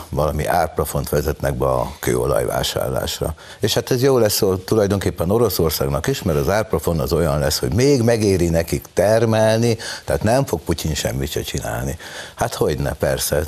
valami 0.09 0.47
árplafont 0.47 1.09
vezetnek 1.09 1.55
be 1.55 1.67
a 1.67 1.93
kőolajvásárlásra. 2.01 3.35
És 3.61 3.75
hát 3.75 3.91
ez 3.91 4.03
jó 4.03 4.19
lesz 4.19 4.43
tulajdonképpen 4.65 5.31
Oroszországnak 5.31 6.07
is, 6.07 6.23
mert 6.23 6.39
az 6.39 6.49
árplafon 6.49 7.01
az 7.01 7.13
olyan 7.13 7.39
lesz, 7.39 7.59
hogy 7.59 7.75
még 7.75 8.03
megéri 8.03 8.49
nekik 8.49 8.87
termelni, 8.95 9.77
tehát 10.05 10.23
nem 10.23 10.45
fog 10.45 10.61
Putyin 10.61 10.95
semmit 10.95 11.31
se 11.31 11.43
csinálni. 11.43 11.99
Hát 12.35 12.55
hogy 12.55 12.79
ne, 12.79 12.93
persze. 12.93 13.43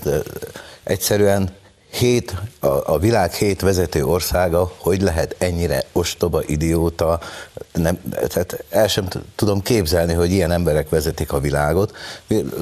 Egyszerűen 0.82 1.50
hét, 1.92 2.34
a, 2.60 2.66
a 2.66 2.98
világ 2.98 3.32
hét 3.32 3.60
vezető 3.60 4.04
országa, 4.04 4.72
hogy 4.78 5.00
lehet 5.00 5.34
ennyire 5.38 5.84
ostoba, 5.92 6.42
idióta, 6.46 7.20
nem, 7.72 8.00
tehát 8.10 8.64
el 8.70 8.88
sem 8.88 9.08
tudom 9.34 9.60
képzelni, 9.60 10.12
hogy 10.12 10.30
ilyen 10.30 10.50
emberek 10.50 10.88
vezetik 10.88 11.32
a 11.32 11.40
világot. 11.40 11.96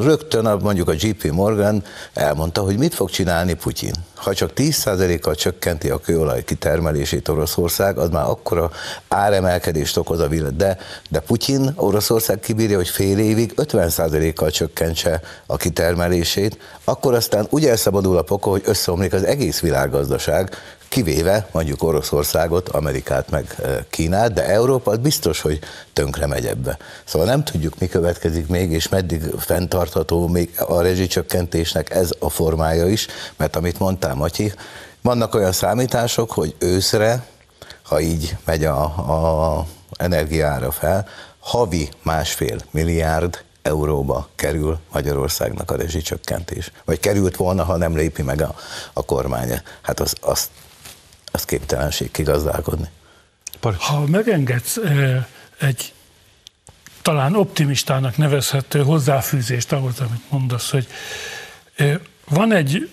Rögtön 0.01 0.47
a, 0.47 0.57
mondjuk 0.57 0.89
a 0.89 0.95
JP 0.97 1.31
Morgan 1.33 1.85
elmondta, 2.13 2.63
hogy 2.63 2.79
mit 2.79 2.95
fog 2.95 3.11
csinálni 3.11 3.55
Putyin. 3.55 3.95
Ha 4.21 4.35
csak 4.35 4.51
10%-kal 4.57 5.35
csökkenti 5.35 5.91
a 5.91 5.99
kőolaj 5.99 6.45
kitermelését 6.45 7.29
Oroszország, 7.29 7.99
az 7.99 8.09
már 8.09 8.25
akkora 8.25 8.71
áremelkedést 9.09 9.97
okoz 9.97 10.21
a 10.21 10.29
világ. 10.29 10.57
De, 10.57 10.79
de 11.11 11.21
Putyin 11.21 11.73
Oroszország 11.77 12.41
kibírja, 12.41 12.77
hogy 12.77 12.89
fél 12.89 13.19
évig 13.19 13.53
50%-kal 13.57 14.51
csökkentse 14.51 15.21
a 15.47 15.57
kitermelését, 15.57 16.59
akkor 16.85 17.15
aztán 17.15 17.47
úgy 17.51 17.67
elszabadul 17.67 18.17
a 18.17 18.23
pokol, 18.23 18.53
hogy 18.53 18.63
összeomlik 18.65 19.13
az 19.13 19.25
egész 19.25 19.61
világgazdaság, 19.61 20.57
kivéve 20.91 21.49
mondjuk 21.53 21.83
Oroszországot, 21.83 22.69
Amerikát 22.69 23.31
meg 23.31 23.55
Kínát, 23.91 24.33
de 24.33 24.45
Európa 24.45 24.97
biztos, 24.97 25.41
hogy 25.41 25.59
tönkre 25.93 26.27
megy 26.27 26.47
ebbe. 26.47 26.79
Szóval 27.05 27.29
nem 27.29 27.45
tudjuk, 27.45 27.79
mi 27.79 27.89
következik 27.89 28.47
még, 28.47 28.71
és 28.71 28.89
meddig 28.89 29.23
fenntartható 29.39 30.27
még 30.27 30.51
a 30.59 30.81
rezsicsökkentésnek 30.81 31.91
ez 31.91 32.11
a 32.19 32.31
formája 32.31 32.89
is, 32.89 33.07
mert 33.37 33.57
amit 33.57 33.79
mondtál, 33.79 34.15
Matyi, 34.15 34.53
vannak 35.03 35.35
olyan 35.35 35.53
számítások, 35.53 36.31
hogy 36.31 36.55
őszre, 36.59 37.27
ha 37.83 38.01
így 38.01 38.37
megy 38.45 38.65
a, 38.65 38.83
a 38.83 39.67
energiára 39.97 40.71
fel, 40.71 41.09
havi 41.39 41.89
másfél 42.03 42.59
milliárd 42.71 43.39
euróba 43.63 44.29
kerül 44.35 44.79
Magyarországnak 44.93 45.71
a 45.71 45.77
rezsicsökkentés. 45.77 46.73
Vagy 46.85 47.01
került 47.01 47.37
volna, 47.37 47.65
ha 47.65 47.77
nem 47.77 47.97
lépi 47.97 48.23
meg 48.23 48.41
a, 48.41 48.55
a 48.93 49.05
kormánya. 49.05 49.63
Hát 49.81 50.01
az, 50.01 50.15
az, 50.21 50.49
az 51.31 51.45
képtelenség 51.45 52.11
kigazdálkodni. 52.11 52.89
Ha 53.79 54.07
megengedsz 54.07 54.79
egy 55.59 55.93
talán 57.03 57.37
optimistának 57.37 58.17
nevezhető 58.17 58.83
hozzáfűzést 58.83 59.73
ahhoz, 59.73 60.01
amit 60.01 60.31
mondasz, 60.31 60.71
hogy 60.71 60.87
van 62.29 62.53
egy 62.53 62.91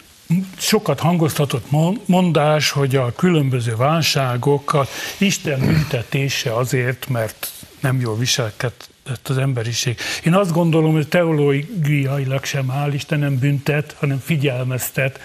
sokat 0.58 1.00
hangoztatott 1.00 1.66
mondás, 2.06 2.70
hogy 2.70 2.96
a 2.96 3.14
különböző 3.16 3.76
válságokat 3.76 4.90
Isten 5.18 5.60
büntetése 5.60 6.56
azért, 6.56 7.08
mert 7.08 7.52
nem 7.80 8.00
jól 8.00 8.18
viselkedett 8.18 8.90
az 9.24 9.38
emberiség. 9.38 9.98
Én 10.24 10.34
azt 10.34 10.52
gondolom, 10.52 10.94
hogy 10.94 11.08
teológiailag 11.08 12.44
sem 12.44 12.72
áll, 12.72 12.94
Isten 12.94 13.20
nem 13.20 13.40
büntet, 13.40 13.96
hanem 14.00 14.20
figyelmeztet, 14.20 15.20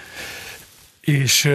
és, 1.00 1.48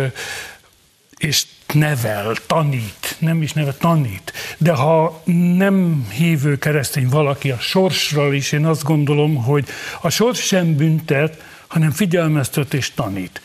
és 1.18 1.46
nevel, 1.74 2.36
tanít, 2.48 3.16
nem 3.20 3.42
is 3.42 3.54
nevel, 3.54 3.78
tanít. 3.78 4.34
De 4.58 4.74
ha 4.74 5.22
nem 5.56 6.08
hívő 6.12 6.58
keresztény 6.58 7.10
valaki 7.10 7.52
a 7.52 7.60
sorsról 7.60 8.34
is, 8.34 8.52
én 8.52 8.66
azt 8.66 8.84
gondolom, 8.84 9.36
hogy 9.36 9.68
a 10.02 10.10
sors 10.10 10.40
sem 10.40 10.76
büntet, 10.76 11.44
hanem 11.68 11.92
figyelmeztet 11.92 12.74
és 12.74 12.94
tanít. 12.94 13.42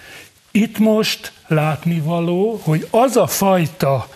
Itt 0.51 0.79
most 0.79 1.33
látnivaló, 1.47 2.61
hogy 2.63 2.89
az 2.91 3.17
a 3.17 3.27
fajta 3.27 4.09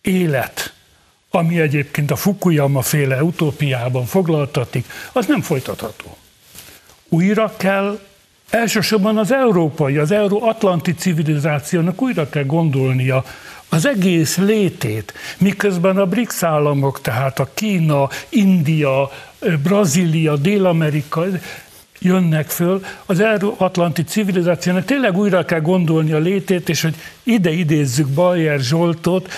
élet, 0.00 0.74
ami 1.30 1.60
egyébként 1.60 2.10
a 2.10 2.16
Fukuyama 2.16 2.82
féle 2.82 3.22
utópiában 3.22 4.04
foglaltatik, 4.04 4.86
az 5.12 5.26
nem 5.26 5.40
folytatható. 5.40 6.16
Újra 7.08 7.54
kell, 7.56 8.00
elsősorban 8.50 9.18
az 9.18 9.32
európai, 9.32 9.96
az 9.96 10.10
euróatlanti 10.10 10.94
civilizációnak 10.94 12.02
újra 12.02 12.28
kell 12.28 12.44
gondolnia 12.44 13.24
az 13.68 13.86
egész 13.86 14.36
létét, 14.36 15.12
miközben 15.38 15.96
a 15.96 16.06
BRICS 16.06 16.42
államok, 16.42 17.00
tehát 17.00 17.38
a 17.38 17.48
Kína, 17.54 18.08
India, 18.28 19.10
Brazília, 19.62 20.36
Dél-Amerika 20.36 21.24
jönnek 22.00 22.48
föl, 22.48 22.84
az 23.06 23.20
euróatlanti 23.20 24.04
civilizációnak 24.04 24.84
tényleg 24.84 25.16
újra 25.16 25.44
kell 25.44 25.60
gondolni 25.60 26.12
a 26.12 26.18
létét, 26.18 26.68
és 26.68 26.82
hogy 26.82 26.94
ide 27.22 27.50
idézzük 27.50 28.08
Bajer 28.08 28.60
Zsoltot, 28.60 29.32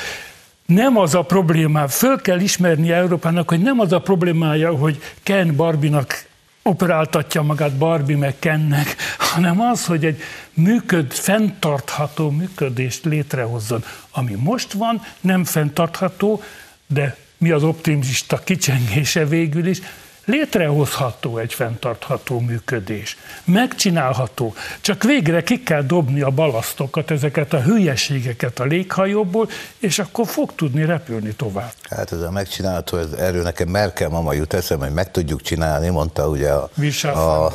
nem 0.67 0.97
az 0.97 1.15
a 1.15 1.23
probléma, 1.23 1.89
föl 1.89 2.21
kell 2.21 2.41
ismerni 2.41 2.93
Európának, 2.93 3.49
hogy 3.49 3.61
nem 3.61 3.81
az 3.81 3.93
a 3.93 4.01
problémája, 4.01 4.77
hogy 4.77 5.01
Ken 5.23 5.57
Barbinak 5.57 6.25
operáltatja 6.63 7.43
magát 7.43 7.77
Barbie 7.77 8.17
meg 8.17 8.39
Kennek, 8.39 8.97
hanem 9.19 9.61
az, 9.61 9.87
hogy 9.87 10.05
egy 10.05 10.23
működ, 10.55 11.13
fenntartható 11.13 12.31
működést 12.31 13.05
létrehozzon. 13.05 13.85
Ami 14.11 14.35
most 14.35 14.73
van, 14.73 15.03
nem 15.21 15.45
fenntartható, 15.45 16.43
de 16.87 17.17
mi 17.39 17.51
az 17.51 17.63
optimista 17.63 18.39
kicsengése 18.39 19.27
végül 19.27 19.67
is, 19.67 19.81
létrehozható 20.25 21.39
egy 21.39 21.55
fenntartható 21.55 22.41
működés. 22.41 23.17
Megcsinálható. 23.45 24.55
Csak 24.81 25.03
végre 25.03 25.43
ki 25.43 25.63
kell 25.63 25.83
dobni 25.83 26.21
a 26.21 26.31
balasztokat, 26.31 27.11
ezeket 27.11 27.53
a 27.53 27.61
hülyeségeket 27.63 28.59
a 28.59 28.65
léghajóból, 28.65 29.49
és 29.79 29.99
akkor 29.99 30.27
fog 30.27 30.55
tudni 30.55 30.85
repülni 30.85 31.35
tovább. 31.35 31.73
Hát 31.91 32.13
ez 32.13 32.21
a 32.21 32.31
megcsinálható, 32.31 32.97
ez, 32.97 33.13
erről 33.13 33.43
nekem 33.43 33.69
Merkel 33.69 34.09
mama 34.09 34.33
jut 34.33 34.55
eszembe, 34.55 34.85
hogy 34.85 34.95
meg 34.95 35.11
tudjuk 35.11 35.43
csinálni, 35.43 35.89
mondta 35.89 36.29
ugye 36.29 36.51
a, 36.51 36.69
a, 37.03 37.53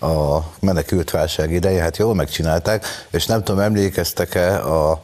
a, 0.00 0.06
a 0.06 0.44
menekült 0.60 1.10
válság 1.10 1.52
ideje, 1.52 1.82
hát 1.82 1.96
jól 1.96 2.14
megcsinálták, 2.14 2.84
és 3.10 3.26
nem 3.26 3.42
tudom, 3.42 3.60
emlékeztek-e 3.60 4.64
a, 4.64 4.90
a 4.90 5.00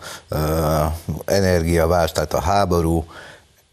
energiavás, 1.25 2.13
tehát 2.13 2.33
a 2.33 2.41
háború, 2.41 3.05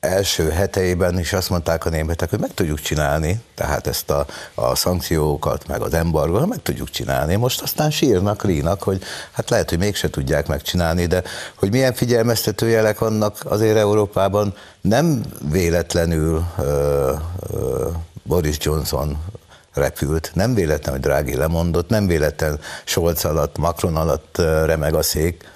első 0.03 0.49
heteiben 0.49 1.19
is 1.19 1.33
azt 1.33 1.49
mondták 1.49 1.85
a 1.85 1.89
németek, 1.89 2.29
hogy 2.29 2.39
meg 2.39 2.53
tudjuk 2.53 2.79
csinálni, 2.79 3.41
tehát 3.55 3.87
ezt 3.87 4.09
a, 4.09 4.25
a 4.53 4.75
szankciókat, 4.75 5.67
meg 5.67 5.81
az 5.81 5.93
embargót 5.93 6.47
meg 6.47 6.61
tudjuk 6.61 6.89
csinálni. 6.89 7.35
Most 7.35 7.61
aztán 7.61 7.91
sírnak, 7.91 8.43
rínak, 8.43 8.83
hogy 8.83 9.01
hát 9.31 9.49
lehet, 9.49 9.69
hogy 9.69 9.77
mégse 9.77 10.09
tudják 10.09 10.47
megcsinálni, 10.47 11.05
de 11.05 11.23
hogy 11.55 11.71
milyen 11.71 11.93
figyelmeztető 11.93 12.67
jelek 12.67 12.99
vannak 12.99 13.37
azért 13.43 13.77
Európában, 13.77 14.53
nem 14.81 15.23
véletlenül 15.51 16.43
ö, 16.57 17.13
ö, 17.51 17.89
Boris 18.23 18.57
Johnson 18.59 19.17
repült, 19.73 20.31
nem 20.33 20.53
véletlen, 20.53 20.93
hogy 20.93 21.03
Drági 21.03 21.35
lemondott, 21.35 21.89
nem 21.89 22.07
véletlen 22.07 22.59
Scholz 22.83 23.25
alatt, 23.25 23.57
Macron 23.57 23.95
alatt 23.95 24.37
remeg 24.65 24.93
a 24.93 25.01
szék, 25.01 25.51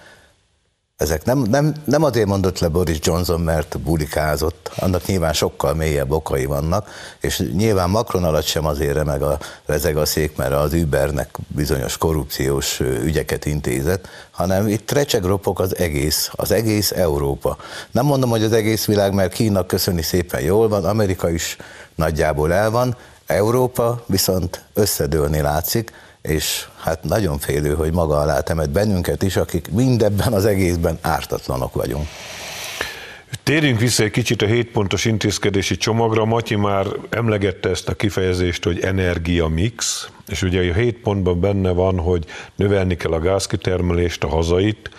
ezek 0.98 1.26
nem, 1.26 1.40
nem, 1.40 1.74
nem 1.86 2.04
azért 2.04 2.28
mondott 2.28 2.60
le 2.60 2.68
Boris 2.68 2.98
Johnson, 3.02 3.42
mert 3.42 3.80
bulikázott, 3.80 4.72
annak 4.76 5.06
nyilván 5.06 5.34
sokkal 5.34 5.74
mélyebb 5.74 6.12
okai 6.12 6.46
vannak, 6.46 6.90
és 7.20 7.44
nyilván 7.54 7.90
Macron 7.90 8.24
alatt 8.24 8.46
sem 8.46 8.66
azért 8.66 8.94
remeg 8.94 9.22
a, 9.22 9.40
rezeg 9.66 9.98
a 9.98 10.06
szék, 10.06 10.36
mert 10.36 10.54
az 10.54 10.74
Ubernek 10.74 11.30
bizonyos 11.48 11.98
korrupciós 11.98 12.80
ügyeket 12.80 13.46
intézett, 13.46 14.08
hanem 14.32 14.68
itt 14.68 14.92
recsegropok 14.92 15.60
az 15.60 15.78
egész, 15.78 16.30
az 16.32 16.52
egész 16.52 16.92
Európa. 16.92 17.58
Nem 17.92 18.06
mondom, 18.06 18.30
hogy 18.30 18.44
az 18.44 18.54
egész 18.54 18.86
világ, 18.86 19.14
mert 19.14 19.34
Kína 19.34 19.66
köszöni 19.66 20.02
szépen 20.02 20.42
jól 20.42 20.68
van, 20.68 20.86
Amerika 20.86 21.30
is 21.30 21.58
nagyjából 21.96 22.54
el 22.54 22.70
van, 22.70 22.98
Európa 23.26 24.04
viszont 24.06 24.64
összedőlni 24.74 25.42
látszik, 25.42 25.92
és 26.28 26.68
hát 26.80 27.04
nagyon 27.04 27.40
félő, 27.40 27.74
hogy 27.74 27.94
maga 27.94 28.20
alá 28.20 28.40
temet 28.40 28.70
bennünket 28.70 29.24
is, 29.24 29.36
akik 29.36 29.72
mindebben 29.72 30.34
az 30.34 30.46
egészben 30.46 30.98
ártatlanok 31.02 31.74
vagyunk. 31.74 32.08
Térjünk 33.44 33.80
vissza 33.80 34.04
egy 34.04 34.12
kicsit 34.12 34.42
a 34.42 34.46
7 34.46 34.72
pontos 34.72 35.06
intézkedési 35.06 35.78
csomagra. 35.78 36.26
Matyi 36.26 36.56
már 36.56 36.86
emlegette 37.10 37.70
ezt 37.70 37.90
a 37.90 37.96
kifejezést, 37.96 38.64
hogy 38.64 38.80
energia 38.80 39.48
mix, 39.48 40.10
és 40.28 40.42
ugye 40.42 40.70
a 40.70 40.74
7 40.74 40.98
pontban 40.98 41.40
benne 41.40 41.72
van, 41.72 42.00
hogy 42.00 42.26
növelni 42.56 42.96
kell 42.96 43.12
a 43.12 43.20
gázkitermelést, 43.20 44.24
a 44.24 44.28
hazait, 44.28 44.90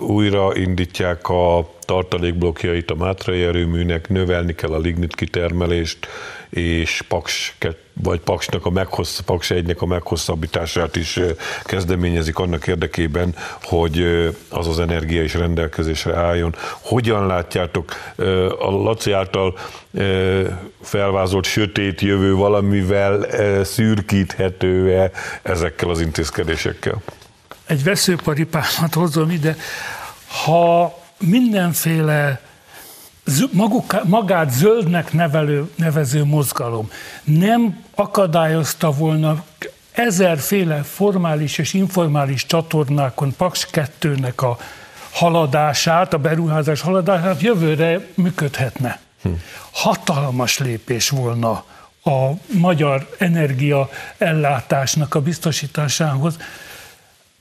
újra 0.00 0.56
indítják 0.56 1.28
a 1.28 1.73
tartalékblokkjait 1.84 2.90
a 2.90 2.94
Mátrai 2.94 3.42
erőműnek, 3.42 4.08
növelni 4.08 4.54
kell 4.54 4.72
a 4.72 4.78
lignit 4.78 5.14
kitermelést, 5.14 6.08
és 6.50 7.02
Paks, 7.08 7.56
vagy 7.92 8.20
Paksnak 8.20 8.66
a 8.66 8.70
meghossz, 8.70 9.18
Paks 9.18 9.50
egynek 9.50 9.82
a 9.82 9.86
meghosszabbítását 9.86 10.96
is 10.96 11.20
kezdeményezik 11.62 12.38
annak 12.38 12.66
érdekében, 12.66 13.34
hogy 13.62 14.02
az 14.48 14.68
az 14.68 14.80
energia 14.80 15.22
is 15.22 15.34
rendelkezésre 15.34 16.16
álljon. 16.16 16.54
Hogyan 16.80 17.26
látjátok 17.26 17.92
a 18.58 18.70
Laci 18.70 19.12
által 19.12 19.58
felvázolt 20.82 21.44
sötét 21.44 22.00
jövő 22.00 22.34
valamivel 22.34 23.26
szürkíthető-e 23.64 25.10
ezekkel 25.42 25.88
az 25.88 26.00
intézkedésekkel? 26.00 27.02
Egy 27.66 27.84
veszőparipámat 27.84 28.94
hozom 28.94 29.30
ide. 29.30 29.56
Ha 30.44 31.02
mindenféle 31.18 32.40
maguk, 33.50 34.04
magát 34.04 34.50
zöldnek 34.50 35.12
nevelő, 35.12 35.70
nevező 35.74 36.24
mozgalom 36.24 36.90
nem 37.24 37.84
akadályozta 37.94 38.90
volna 38.90 39.44
ezerféle 39.92 40.82
formális 40.82 41.58
és 41.58 41.72
informális 41.72 42.46
csatornákon 42.46 43.34
Paks 43.36 43.66
2-nek 43.72 44.36
a 44.36 44.58
haladását, 45.10 46.12
a 46.12 46.18
beruházás 46.18 46.80
haladását 46.80 47.40
jövőre 47.40 48.06
működhetne. 48.14 49.00
Hm. 49.22 49.28
Hatalmas 49.70 50.58
lépés 50.58 51.08
volna 51.08 51.64
a 52.04 52.30
magyar 52.52 53.08
energia 53.18 53.88
ellátásnak 54.18 55.14
a 55.14 55.20
biztosításához. 55.20 56.36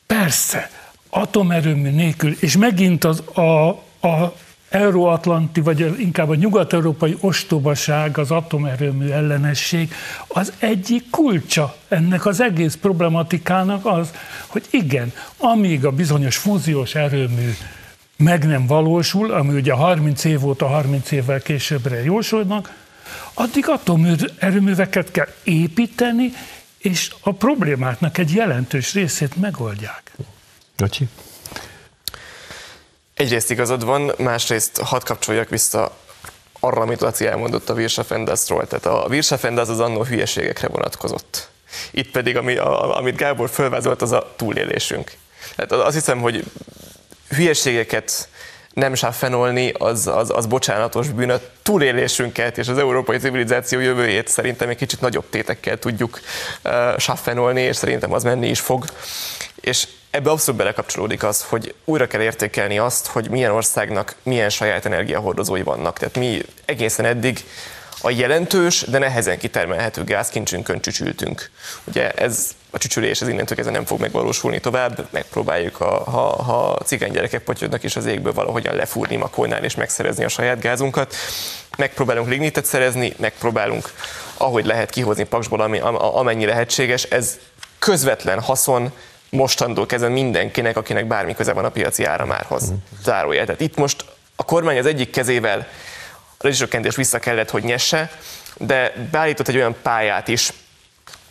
Persze, 0.08 0.70
atomerőmű 1.14 1.90
nélkül, 1.90 2.36
és 2.40 2.58
megint 2.58 3.04
az 3.04 3.24
a, 3.34 3.68
a 4.08 4.36
euróatlanti, 4.70 5.62
vagy 5.62 6.00
inkább 6.00 6.30
a 6.30 6.36
nyugat-európai 6.36 7.18
ostobaság, 7.20 8.18
az 8.18 8.32
atomerőmű 8.32 9.10
ellenesség, 9.10 9.94
az 10.28 10.54
egyik 10.60 11.10
kulcsa 11.10 11.76
ennek 11.88 12.26
az 12.26 12.42
egész 12.42 12.76
problematikának 12.76 13.86
az, 13.86 14.12
hogy 14.48 14.64
igen, 14.70 15.14
amíg 15.38 15.86
a 15.86 15.92
bizonyos 15.92 16.38
fúziós 16.38 16.96
erőmű 16.96 17.56
meg 18.18 18.46
nem 18.46 18.68
valósul, 18.68 19.32
ami 19.32 19.56
ugye 19.56 19.74
30 19.74 20.24
év 20.24 20.46
óta, 20.46 20.68
30 20.68 21.12
évvel 21.12 21.42
későbbre 21.42 22.04
jósolnak, 22.04 22.74
addig 23.34 23.70
atomerőműveket 23.70 25.12
kell 25.12 25.30
építeni, 25.44 26.34
és 26.78 27.12
a 27.22 27.32
problémáknak 27.32 28.18
egy 28.18 28.34
jelentős 28.34 28.94
részét 28.94 29.36
megoldják. 29.36 30.12
Gacsi? 30.78 31.08
Egyrészt 33.14 33.52
igazad 33.52 33.86
van, 33.86 34.12
másrészt 34.18 34.78
hadd 34.78 35.04
kapcsoljak 35.04 35.50
vissza 35.50 35.98
arra, 36.60 36.82
amit 36.82 37.02
Laci 37.02 37.26
elmondott 37.26 37.70
a 37.70 37.74
Virsafendaszról. 37.74 38.68
Tehát 38.68 38.86
a 38.86 39.08
Virsafendasz 39.10 39.70
az 39.70 39.80
annó 39.80 40.04
hülyeségekre 40.04 40.68
vonatkozott. 40.68 41.50
Itt 41.92 42.12
pedig, 42.12 42.38
ami, 42.38 42.58
a, 42.58 42.98
amit 42.98 43.16
Gábor 43.16 43.50
fölvázolt, 43.50 44.02
az 44.02 44.12
a 44.12 44.34
túlélésünk. 44.36 45.12
Tehát 45.56 45.72
azt 45.72 45.96
hiszem, 45.96 46.20
hogy 46.20 46.44
hülyeségeket 47.30 48.28
nem 48.74 48.94
sáfenolni, 48.94 49.72
az, 49.78 50.08
az, 50.08 50.30
az 50.30 50.46
bocsánatos 50.46 51.10
bűn. 51.10 51.30
A 51.30 51.40
túlélésünket 51.62 52.58
és 52.58 52.68
az 52.68 52.78
európai 52.78 53.18
civilizáció 53.18 53.80
jövőjét 53.80 54.28
szerintem 54.28 54.70
egy 54.70 54.78
kicsit 54.78 55.02
nagyobb 55.02 55.30
tétekkel 55.30 55.80
tudjuk 55.80 56.20
uh, 56.64 56.98
sáfenolni, 56.98 57.62
és 57.62 57.76
szerintem 57.76 58.14
az 58.14 58.24
menni 58.24 58.48
is 58.48 58.60
fog. 58.60 58.86
És 59.56 59.88
ebbe 60.14 60.30
abszolút 60.32 60.60
belekapcsolódik 60.60 61.24
az, 61.24 61.44
hogy 61.44 61.74
újra 61.86 62.08
kell 62.08 62.22
értékelni 62.22 62.78
azt, 62.78 63.08
hogy 63.08 63.30
milyen 63.30 63.52
országnak 63.52 64.16
milyen 64.24 64.50
saját 64.50 64.86
energiahordozói 64.86 65.62
vannak. 65.62 65.98
Tehát 65.98 66.18
mi 66.18 66.42
egészen 66.66 67.06
eddig 67.06 67.44
a 68.02 68.10
jelentős, 68.10 68.82
de 68.82 68.98
nehezen 68.98 69.38
kitermelhető 69.38 70.04
gázkincsünkön 70.04 70.82
csücsültünk. 70.82 71.50
Ugye 71.84 72.12
ez 72.12 72.50
a 72.72 72.78
csücsülés 72.78 73.22
ez 73.22 73.28
innentől 73.28 73.56
kezdve 73.56 73.76
nem 73.76 73.86
fog 73.86 74.00
megvalósulni 74.00 74.60
tovább, 74.60 75.08
megpróbáljuk, 75.10 75.82
a, 75.82 76.04
ha, 76.04 76.44
ha 76.44 76.78
cigány 76.86 77.12
gyerekek 77.12 77.44
potyodnak 77.44 77.84
is 77.84 77.96
az 77.96 78.06
égből 78.06 78.34
valahogyan 78.34 78.76
lefúrni 78.76 79.16
Makolnál 79.16 79.64
és 79.64 79.76
megszerezni 79.76 80.24
a 80.24 80.30
saját 80.30 80.60
gázunkat. 80.60 81.16
Megpróbálunk 81.78 82.30
lignitet 82.30 82.66
szerezni, 82.66 83.14
megpróbálunk 83.18 83.94
ahogy 84.38 84.66
lehet 84.66 84.90
kihozni 84.90 85.24
paksból, 85.24 85.62
ami, 85.62 85.80
amennyi 85.98 86.46
lehetséges. 86.46 87.04
Ez 87.04 87.40
közvetlen 87.80 88.42
haszon, 88.42 88.92
mostantól 89.34 89.86
kezdve 89.86 90.10
mindenkinek, 90.10 90.78
akinek 90.78 91.08
bármi 91.08 91.34
köze 91.34 91.54
van 91.54 91.66
a 91.66 91.70
piaci 91.70 92.04
áramárhoz. 92.04 92.74
Zárójel. 93.04 93.46
Tehát 93.46 93.62
itt 93.62 93.76
most 93.76 94.06
a 94.36 94.44
kormány 94.44 94.78
az 94.78 94.86
egyik 94.86 95.10
kezével 95.10 95.68
a 96.38 96.44
rezsicsökkentést 96.44 96.96
vissza 96.96 97.20
kellett, 97.20 97.50
hogy 97.50 97.64
nyesse, 97.64 98.12
de 98.58 98.94
beállított 99.12 99.48
egy 99.48 99.56
olyan 99.56 99.76
pályát 99.82 100.28
is 100.28 100.54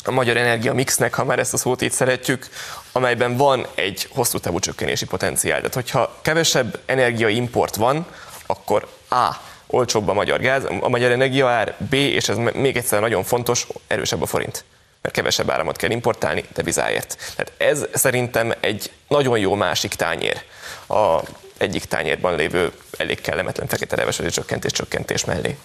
a 0.04 0.10
magyar 0.10 0.36
energia 0.36 0.74
mixnek, 0.74 1.14
ha 1.14 1.24
már 1.24 1.38
ezt 1.38 1.52
a 1.52 1.56
szót 1.56 1.82
így 1.82 1.92
szeretjük, 1.92 2.48
amelyben 2.92 3.36
van 3.36 3.66
egy 3.74 4.08
hosszú 4.10 4.38
távú 4.38 4.58
csökkenési 4.58 5.06
potenciál. 5.06 5.56
Tehát, 5.56 5.74
hogyha 5.74 6.18
kevesebb 6.22 6.78
energiaimport 6.86 7.76
van, 7.76 8.06
akkor 8.46 8.88
A. 9.10 9.30
olcsóbb 9.66 10.08
a 10.08 10.12
magyar 10.12 10.40
gáz, 10.40 10.64
a 10.80 10.88
magyar 10.88 11.10
energiaár, 11.10 11.74
B. 11.90 11.92
és 11.92 12.28
ez 12.28 12.36
még 12.36 12.76
egyszer 12.76 13.00
nagyon 13.00 13.24
fontos, 13.24 13.66
erősebb 13.86 14.22
a 14.22 14.26
forint 14.26 14.64
mert 15.02 15.14
kevesebb 15.14 15.50
áramot 15.50 15.76
kell 15.76 15.90
importálni 15.90 16.44
devizáért. 16.54 17.16
Tehát 17.36 17.52
ez 17.56 17.86
szerintem 17.94 18.52
egy 18.60 18.92
nagyon 19.08 19.38
jó 19.38 19.54
másik 19.54 19.94
tányér 19.94 20.42
a 20.88 21.20
egyik 21.56 21.84
tányérban 21.84 22.36
lévő 22.36 22.72
elég 22.98 23.20
kellemetlen 23.20 23.66
fekete 23.66 23.96
revesedő 23.96 24.30
csökkentés 24.30 24.72
csökkentés 24.72 25.24
mellé. 25.24 25.58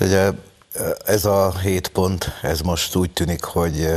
Ugye 0.00 0.30
ez 1.04 1.24
a 1.24 1.58
hét 1.58 1.88
pont, 1.88 2.38
ez 2.42 2.60
most 2.60 2.96
úgy 2.96 3.10
tűnik, 3.10 3.44
hogy 3.44 3.88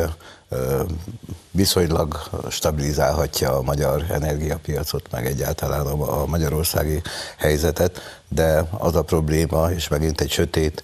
viszonylag 1.51 2.29
stabilizálhatja 2.49 3.57
a 3.57 3.61
magyar 3.61 4.05
energiapiacot, 4.09 5.11
meg 5.11 5.25
egyáltalán 5.25 5.85
a 5.87 6.25
magyarországi 6.25 7.01
helyzetet, 7.37 8.21
de 8.27 8.63
az 8.69 8.95
a 8.95 9.03
probléma, 9.03 9.71
és 9.71 9.87
megint 9.87 10.21
egy 10.21 10.31
sötét 10.31 10.83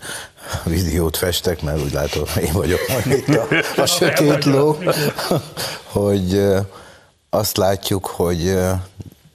víziót 0.64 1.18
festek, 1.18 1.62
mert 1.62 1.82
úgy 1.82 1.94
látom, 1.94 2.24
én 2.42 2.54
vagyok 2.54 2.80
itt 3.06 3.28
a, 3.28 3.48
a 3.82 3.86
sötét 3.98 4.46
ló, 4.46 4.78
hogy 5.98 6.48
azt 7.30 7.58
látjuk, 7.58 8.06
hogy 8.06 8.50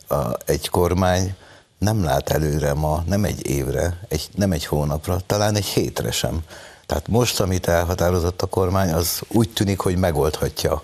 a, 0.09 0.17
egy 0.47 0.69
kormány 0.69 1.35
nem 1.79 2.05
lát 2.05 2.31
előre 2.31 2.75
ma, 2.75 3.03
nem 3.07 3.25
egy 3.25 3.47
évre, 3.47 3.99
egy, 4.09 4.29
nem 4.35 4.53
egy 4.53 4.67
hónapra, 4.67 5.21
talán 5.27 5.55
egy 5.55 5.65
hétre 5.65 6.11
sem. 6.11 6.39
Tehát 6.87 7.09
most, 7.09 7.41
amit 7.41 7.69
elhatározott 7.69 8.43
a 8.43 8.47
kormány, 8.47 8.93
az 8.93 9.21
úgy 9.29 9.49
tűnik, 9.51 9.79
hogy 9.79 9.97
megoldhatja 9.97 10.83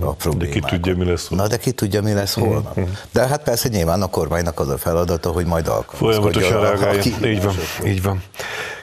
a 0.00 0.12
problémát. 0.12 0.54
De 0.54 0.60
ki 0.60 0.76
tudja, 0.76 0.96
mi 0.96 1.04
lesz 1.04 1.26
holnap. 1.26 1.46
Na, 1.46 1.56
de 1.56 1.62
ki 1.62 1.70
tudja, 1.70 2.02
mi 2.02 2.12
lesz 2.12 2.34
holnap. 2.34 2.76
Mhm. 2.76 2.88
De 3.12 3.26
hát 3.26 3.42
persze 3.42 3.68
nyilván 3.68 4.02
a 4.02 4.06
kormánynak 4.06 4.60
az 4.60 4.68
a 4.68 4.78
feladata, 4.78 5.30
hogy 5.30 5.46
majd 5.46 5.68
alkalmazkodjon. 5.68 6.32
Folyamatosan 6.32 6.60
reagálja. 6.60 7.30
Így 7.30 7.42
van, 7.42 7.54
így 7.84 8.02
van. 8.02 8.22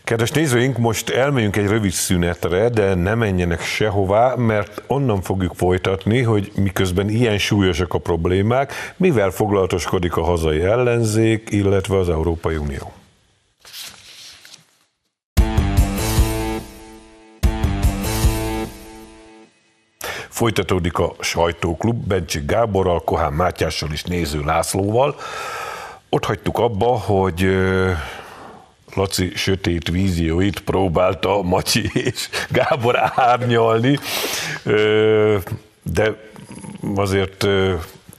Kedves 0.08 0.32
nézőink, 0.32 0.78
most 0.78 1.10
elmegyünk 1.10 1.56
egy 1.56 1.68
rövid 1.68 1.92
szünetre, 1.92 2.70
de 2.70 2.94
ne 2.94 3.16
menjenek 3.16 3.62
sehová, 3.62 4.36
mert 4.36 4.84
onnan 4.88 5.22
fogjuk 5.22 5.54
folytatni, 5.56 6.22
hogy 6.22 6.52
miközben 6.56 7.10
ilyen 7.10 7.38
súlyosak 7.38 7.94
a 7.94 7.98
problémák, 7.98 8.74
mivel 8.98 9.30
foglalatoskodik 9.30 10.18
a 10.18 10.24
hazai 10.24 10.62
ellenzék, 10.62 11.48
illetve 11.52 11.98
az 11.98 12.10
Európai 12.10 12.56
Unió. 12.56 12.94
Folytatódik 20.30 20.98
a 20.98 21.16
sajtóklub 21.20 22.08
Bencsik 22.08 22.46
Gáborral, 22.46 23.04
Kohán 23.04 23.34
Mátyással 23.34 23.90
és 23.92 24.04
Néző 24.04 24.42
Lászlóval. 24.46 25.16
Ott 26.10 26.26
hagytuk 26.26 26.58
abba, 26.58 26.86
hogy 26.86 27.50
Laci 28.98 29.32
sötét 29.36 29.90
vízióit 29.90 30.60
próbálta 30.60 31.42
Macsi 31.42 31.90
és 31.94 32.30
Gábor 32.50 33.12
árnyalni, 33.16 34.00
de 35.84 36.16
azért 36.96 37.48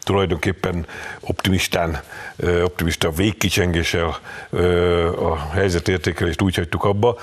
tulajdonképpen 0.05 0.87
optimistán, 1.21 2.01
optimista 2.63 3.11
végkicsengéssel 3.11 4.19
a 5.19 5.37
helyzetértékelést 5.53 6.43
úgy 6.43 6.55
hagytuk 6.55 6.85
abba. 6.85 7.17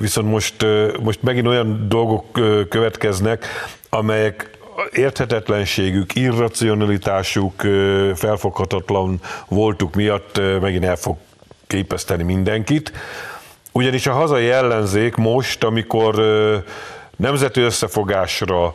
Viszont 0.00 0.28
most, 0.28 0.66
most 1.02 1.22
megint 1.22 1.46
olyan 1.46 1.88
dolgok 1.88 2.32
következnek, 2.68 3.44
amelyek 3.88 4.50
érthetetlenségük, 4.92 6.14
irracionalitásuk, 6.14 7.60
felfoghatatlan 8.14 9.20
voltuk 9.48 9.94
miatt 9.94 10.40
megint 10.60 10.84
el 10.84 10.96
fog 10.96 11.16
képeszteni 11.66 12.22
mindenkit. 12.22 12.92
Ugyanis 13.72 14.06
a 14.06 14.12
hazai 14.12 14.50
ellenzék 14.50 15.14
most, 15.14 15.64
amikor 15.64 16.14
nemzeti 17.16 17.60
összefogásra, 17.60 18.74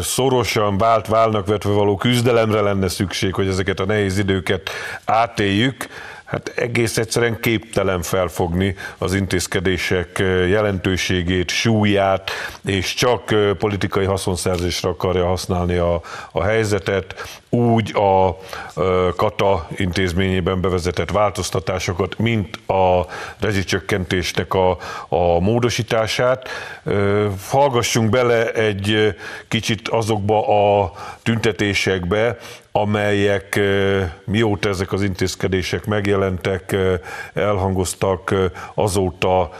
szorosan 0.00 0.78
vált 0.78 1.06
válnak 1.06 1.46
vetve 1.46 1.70
való 1.70 1.96
küzdelemre 1.96 2.60
lenne 2.60 2.88
szükség, 2.88 3.34
hogy 3.34 3.48
ezeket 3.48 3.80
a 3.80 3.84
nehéz 3.84 4.18
időket 4.18 4.70
átéljük, 5.04 5.86
hát 6.26 6.52
egész 6.56 6.96
egyszerűen 6.96 7.40
képtelen 7.40 8.02
felfogni 8.02 8.74
az 8.98 9.14
intézkedések 9.14 10.18
jelentőségét, 10.48 11.50
súlyát, 11.50 12.30
és 12.64 12.94
csak 12.94 13.34
politikai 13.58 14.04
haszonszerzésre 14.04 14.88
akarja 14.88 15.26
használni 15.26 15.76
a, 15.76 16.00
a 16.32 16.42
helyzetet, 16.42 17.14
úgy 17.48 17.96
a 17.96 18.38
kata 19.16 19.68
intézményében 19.76 20.60
bevezetett 20.60 21.10
változtatásokat, 21.10 22.18
mint 22.18 22.68
a 22.68 23.06
rezsicsökkentésnek 23.40 24.54
a, 24.54 24.70
a 25.08 25.40
módosítását. 25.40 26.48
Hallgassunk 27.48 28.10
bele 28.10 28.52
egy 28.52 29.14
kicsit 29.48 29.88
azokba 29.88 30.46
a 30.48 30.92
tüntetésekbe, 31.26 32.36
amelyek 32.72 33.60
mióta 34.24 34.68
ezek 34.68 34.92
az 34.92 35.02
intézkedések 35.02 35.86
megjelentek, 35.86 36.76
elhangoztak, 37.34 38.34
azóta 38.74 39.50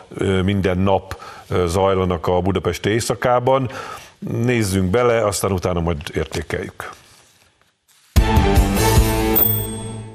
minden 0.44 0.78
nap 0.78 1.22
zajlanak 1.64 2.26
a 2.26 2.40
Budapesti 2.40 2.88
éjszakában. 2.88 3.70
Nézzünk 4.18 4.90
bele, 4.90 5.26
aztán 5.26 5.52
utána 5.52 5.80
majd 5.80 5.96
értékeljük. 6.14 6.90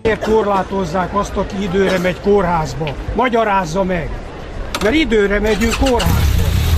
Miért 0.02 0.24
korlátozzák 0.24 1.16
azt, 1.16 1.36
aki 1.36 1.64
időre 1.64 1.98
megy 1.98 2.20
kórházba? 2.20 2.96
Magyarázza 3.16 3.84
meg! 3.84 4.10
Mert 4.84 4.96
időre 4.96 5.40
megyünk 5.40 5.74
kórházba. 5.74 6.20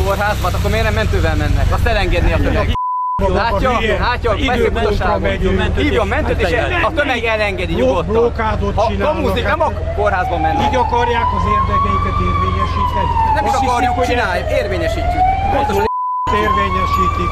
Kórházba? 0.03 0.47
Hát 0.47 0.53
akkor 0.53 0.69
miért 0.69 0.85
nem 0.85 0.93
mentővel 0.93 1.35
mennek? 1.35 1.65
Azt 1.71 1.85
elengedni 1.85 2.33
a 2.33 2.37
tömeg. 2.37 2.81
Látja, 3.21 3.79
látja, 3.99 4.35
beszél 4.45 5.71
Hívjon 5.75 6.07
mentőt, 6.07 6.39
és 6.39 6.53
a 6.83 6.91
tömeg 6.95 7.23
elengedi 7.23 7.73
nyugodtan. 7.73 8.13
Blokádot. 8.13 8.75
Ha 8.75 8.91
kamuzik, 8.99 9.43
nem 9.43 9.61
a 9.61 9.71
kórházba 9.95 10.37
menni. 10.37 10.63
Így 10.63 10.75
akarják 10.75 11.25
az 11.37 11.43
érdekeiket 11.45 12.19
érvényesíteni. 12.21 13.11
Nem 13.35 13.45
is 13.45 13.51
akarjuk, 13.53 14.05
csináljuk, 14.05 14.49
érvényesítjük. 14.49 15.23
Pontosan 15.53 15.85
érvényesítik. 16.33 17.31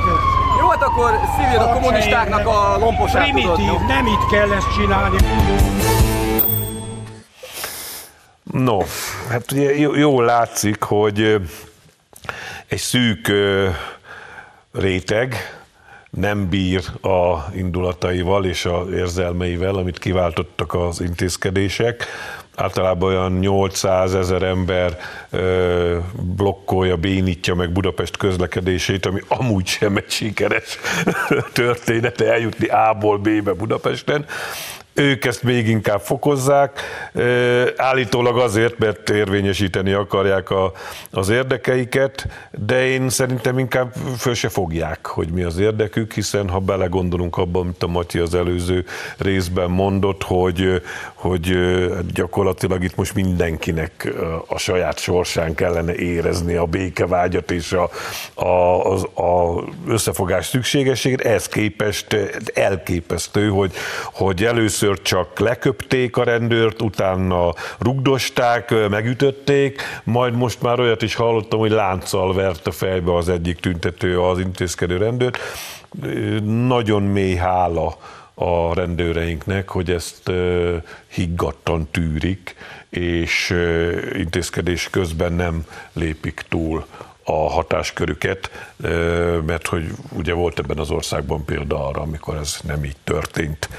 Jó, 0.60 0.68
hát 0.68 0.82
akkor 0.82 1.20
szívjad 1.38 1.62
a 1.62 1.74
kommunistáknak 1.74 2.48
a 2.48 2.78
lomposát 2.80 3.22
Primitív, 3.24 3.80
nem 3.88 4.06
itt 4.06 4.26
kell 4.32 4.52
ezt 4.52 4.74
csinálni. 4.76 5.18
No, 8.44 8.78
hát 9.30 9.52
ugye 9.52 9.76
jól 9.78 10.26
látszik, 10.26 10.84
hogy 10.84 11.42
egy 12.68 12.80
szűk 12.80 13.32
réteg 14.72 15.61
nem 16.12 16.50
bír 16.50 16.84
a 17.02 17.38
indulataival 17.56 18.46
és 18.46 18.66
az 18.66 18.92
érzelmeivel, 18.92 19.76
amit 19.76 20.00
kiváltottak 20.00 20.74
az 20.74 21.02
intézkedések. 21.02 22.06
Általában 22.56 23.10
olyan 23.10 23.32
800 23.32 24.16
ezer 24.16 24.44
ember 24.44 24.98
ö, 25.30 25.98
blokkolja, 26.36 26.96
bénítja 26.96 27.56
meg 27.56 27.72
Budapest 27.72 28.18
közlekedését, 28.18 29.06
ami 29.06 29.20
amúgy 29.28 29.68
sem 29.68 29.96
egy 29.96 30.10
sikeres 30.10 30.78
történet 31.54 32.22
eljutni 32.22 32.68
A-ból 32.68 33.18
B-be 33.18 33.54
Budapesten 33.54 34.26
ők 34.94 35.26
ezt 35.26 35.44
még 35.44 35.68
inkább 35.68 36.00
fokozzák, 36.00 36.80
állítólag 37.76 38.38
azért, 38.38 38.78
mert 38.78 39.10
érvényesíteni 39.10 39.92
akarják 39.92 40.50
a, 40.50 40.72
az 41.12 41.30
érdekeiket, 41.30 42.28
de 42.52 42.88
én 42.88 43.10
szerintem 43.10 43.60
inkább 43.60 43.94
föl 44.18 44.34
se 44.34 44.50
fogják, 44.50 45.06
hogy 45.06 45.30
mi 45.30 45.44
az 45.44 45.58
érdekük, 45.58 46.14
hiszen 46.14 46.50
ha 46.50 46.60
belegondolunk 46.60 47.38
abban, 47.38 47.62
amit 47.62 47.84
a 47.84 47.88
Matyi 47.88 48.20
az 48.20 48.36
előző 48.36 48.86
részben 49.18 49.70
mondott, 49.70 50.24
hogy, 50.24 50.82
hogy 51.22 51.58
gyakorlatilag 52.14 52.84
itt 52.84 52.96
most 52.96 53.14
mindenkinek 53.14 54.14
a 54.48 54.58
saját 54.58 55.00
sorsán 55.00 55.56
kellene 55.56 55.96
érezni 55.96 56.54
a 56.54 56.66
békevágyat 56.66 57.52
és 57.52 57.72
a, 57.72 57.90
a, 58.34 58.46
a, 58.46 59.22
a 59.22 59.64
összefogás 59.88 60.46
szükségességét, 60.46 61.22
ez 61.22 61.48
képest 61.48 62.18
elképesztő, 62.54 63.50
hogy, 63.50 63.72
hogy 64.14 64.44
először 64.44 65.02
csak 65.02 65.40
leköpték 65.40 66.18
a 66.18 66.24
rendőrt, 66.24 66.82
utána 66.82 67.54
rugdosták, 67.80 68.74
megütötték, 68.90 69.82
majd 70.04 70.36
most 70.36 70.62
már 70.62 70.80
olyat 70.80 71.02
is 71.02 71.16
hallottam, 71.16 71.60
hogy 71.60 71.72
lánccal 71.72 72.34
verte 72.34 72.72
fejbe 72.72 73.16
az 73.16 73.30
egyik 73.30 73.60
tüntető 73.60 74.22
az 74.22 74.40
intézkedő 74.40 74.98
rendőrt. 74.98 75.38
Nagyon 76.44 77.04
mély 77.04 77.36
hála 77.36 77.98
a 78.42 78.74
rendőreinknek, 78.74 79.70
hogy 79.70 79.92
ezt 79.92 80.32
higgadtan 81.08 81.88
tűrik, 81.92 82.56
és 82.90 83.56
intézkedés 84.14 84.90
közben 84.90 85.34
nem 85.34 85.66
lépik 85.94 86.46
túl 86.50 86.86
a 87.24 87.50
hatáskörüket, 87.50 88.52
mert 89.46 89.68
hogy 89.68 89.92
ugye 90.10 90.34
volt 90.34 90.60
ebben 90.60 90.78
az 90.78 90.90
országban 90.90 91.46
példa 91.46 91.88
arra, 91.88 92.02
amikor 92.02 92.36
ez 92.36 92.58
nem 92.64 92.84
így 92.84 92.96
történt. 93.04 93.70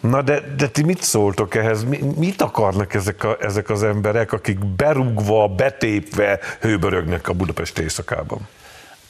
Na 0.00 0.22
de, 0.22 0.40
de 0.56 0.68
ti 0.68 0.82
mit 0.82 1.02
szóltok 1.02 1.54
ehhez? 1.54 1.84
Mit 2.16 2.42
akarnak 2.42 2.94
ezek, 2.94 3.24
a, 3.24 3.36
ezek 3.40 3.70
az 3.70 3.82
emberek, 3.82 4.32
akik 4.32 4.58
berúgva, 4.58 5.48
betépve 5.48 6.38
hőbörögnek 6.60 7.28
a 7.28 7.32
Budapest 7.32 7.78
éjszakában? 7.78 8.48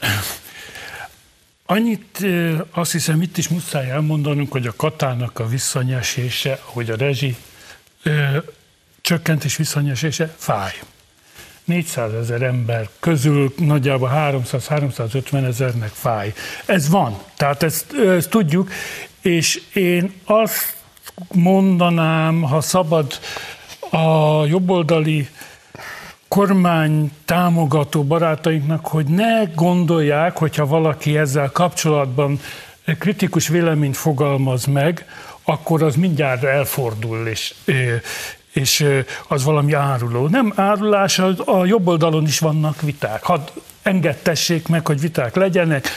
Annyit 1.67 2.27
azt 2.71 2.93
hiszem 2.93 3.23
itt 3.23 3.37
is 3.37 3.49
muszáj 3.49 3.91
elmondanunk, 3.91 4.53
hogy 4.53 4.67
a 4.67 4.73
katának 4.77 5.39
a 5.39 5.47
visszanyesése, 5.47 6.59
hogy 6.63 6.91
a 6.91 6.97
rezsi 6.97 7.37
ö, 8.03 8.39
csökkentés 9.01 9.57
visszanyesése 9.57 10.35
fáj. 10.37 10.73
400 11.65 12.13
ezer 12.13 12.43
ember 12.43 12.89
közül 13.01 13.55
nagyjából 13.57 14.11
300-350 14.15 15.47
ezernek 15.47 15.91
fáj. 15.93 16.33
Ez 16.67 16.89
van, 16.89 17.19
tehát 17.37 17.63
ezt, 17.63 17.93
ezt 17.93 18.31
tudjuk, 18.31 18.71
és 19.21 19.63
én 19.73 20.13
azt 20.25 20.77
mondanám, 21.33 22.43
ha 22.43 22.61
szabad 22.61 23.19
a 23.91 24.45
jobboldali 24.47 25.29
kormány 26.29 27.11
támogató 27.25 28.05
barátainknak, 28.05 28.87
hogy 28.87 29.07
ne 29.07 29.45
gondolják, 29.55 30.37
hogyha 30.37 30.67
valaki 30.67 31.17
ezzel 31.19 31.51
kapcsolatban 31.51 32.41
kritikus 32.99 33.49
véleményt 33.49 33.97
fogalmaz 33.97 34.65
meg, 34.65 35.07
akkor 35.45 35.83
az 35.83 35.95
mindjárt 35.95 36.43
elfordul, 36.45 37.27
és, 37.27 37.55
és 38.53 38.87
az 39.29 39.45
valami 39.45 39.73
áruló. 39.73 40.29
Nem 40.29 40.53
árulás, 40.57 41.19
a 41.45 41.65
jobb 41.65 41.87
oldalon 41.87 42.27
is 42.27 42.39
vannak 42.39 42.81
viták. 42.81 43.23
Hadd 43.23 43.49
engedtessék 43.83 44.69
meg, 44.69 44.87
hogy 44.87 45.01
viták 45.01 45.35
legyenek. 45.35 45.89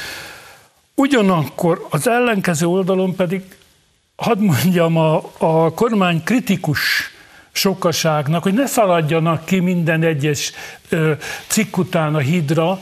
Ugyanakkor 0.96 1.88
az 1.90 2.08
ellenkező 2.08 2.66
oldalon 2.66 3.16
pedig 3.16 3.44
hadd 4.16 4.40
mondjam 4.40 4.98
a, 4.98 5.22
a 5.38 5.74
kormány 5.74 6.24
kritikus 6.24 6.80
sokaságnak, 7.58 8.44
hogy 8.44 8.54
ne 8.54 8.66
szaladjanak 8.66 9.46
ki 9.46 9.60
minden 9.60 10.04
egyes 10.04 10.52
ö, 10.90 11.12
cikk 11.48 11.78
után 11.78 12.16
a 12.16 12.20
hídra, 12.20 12.80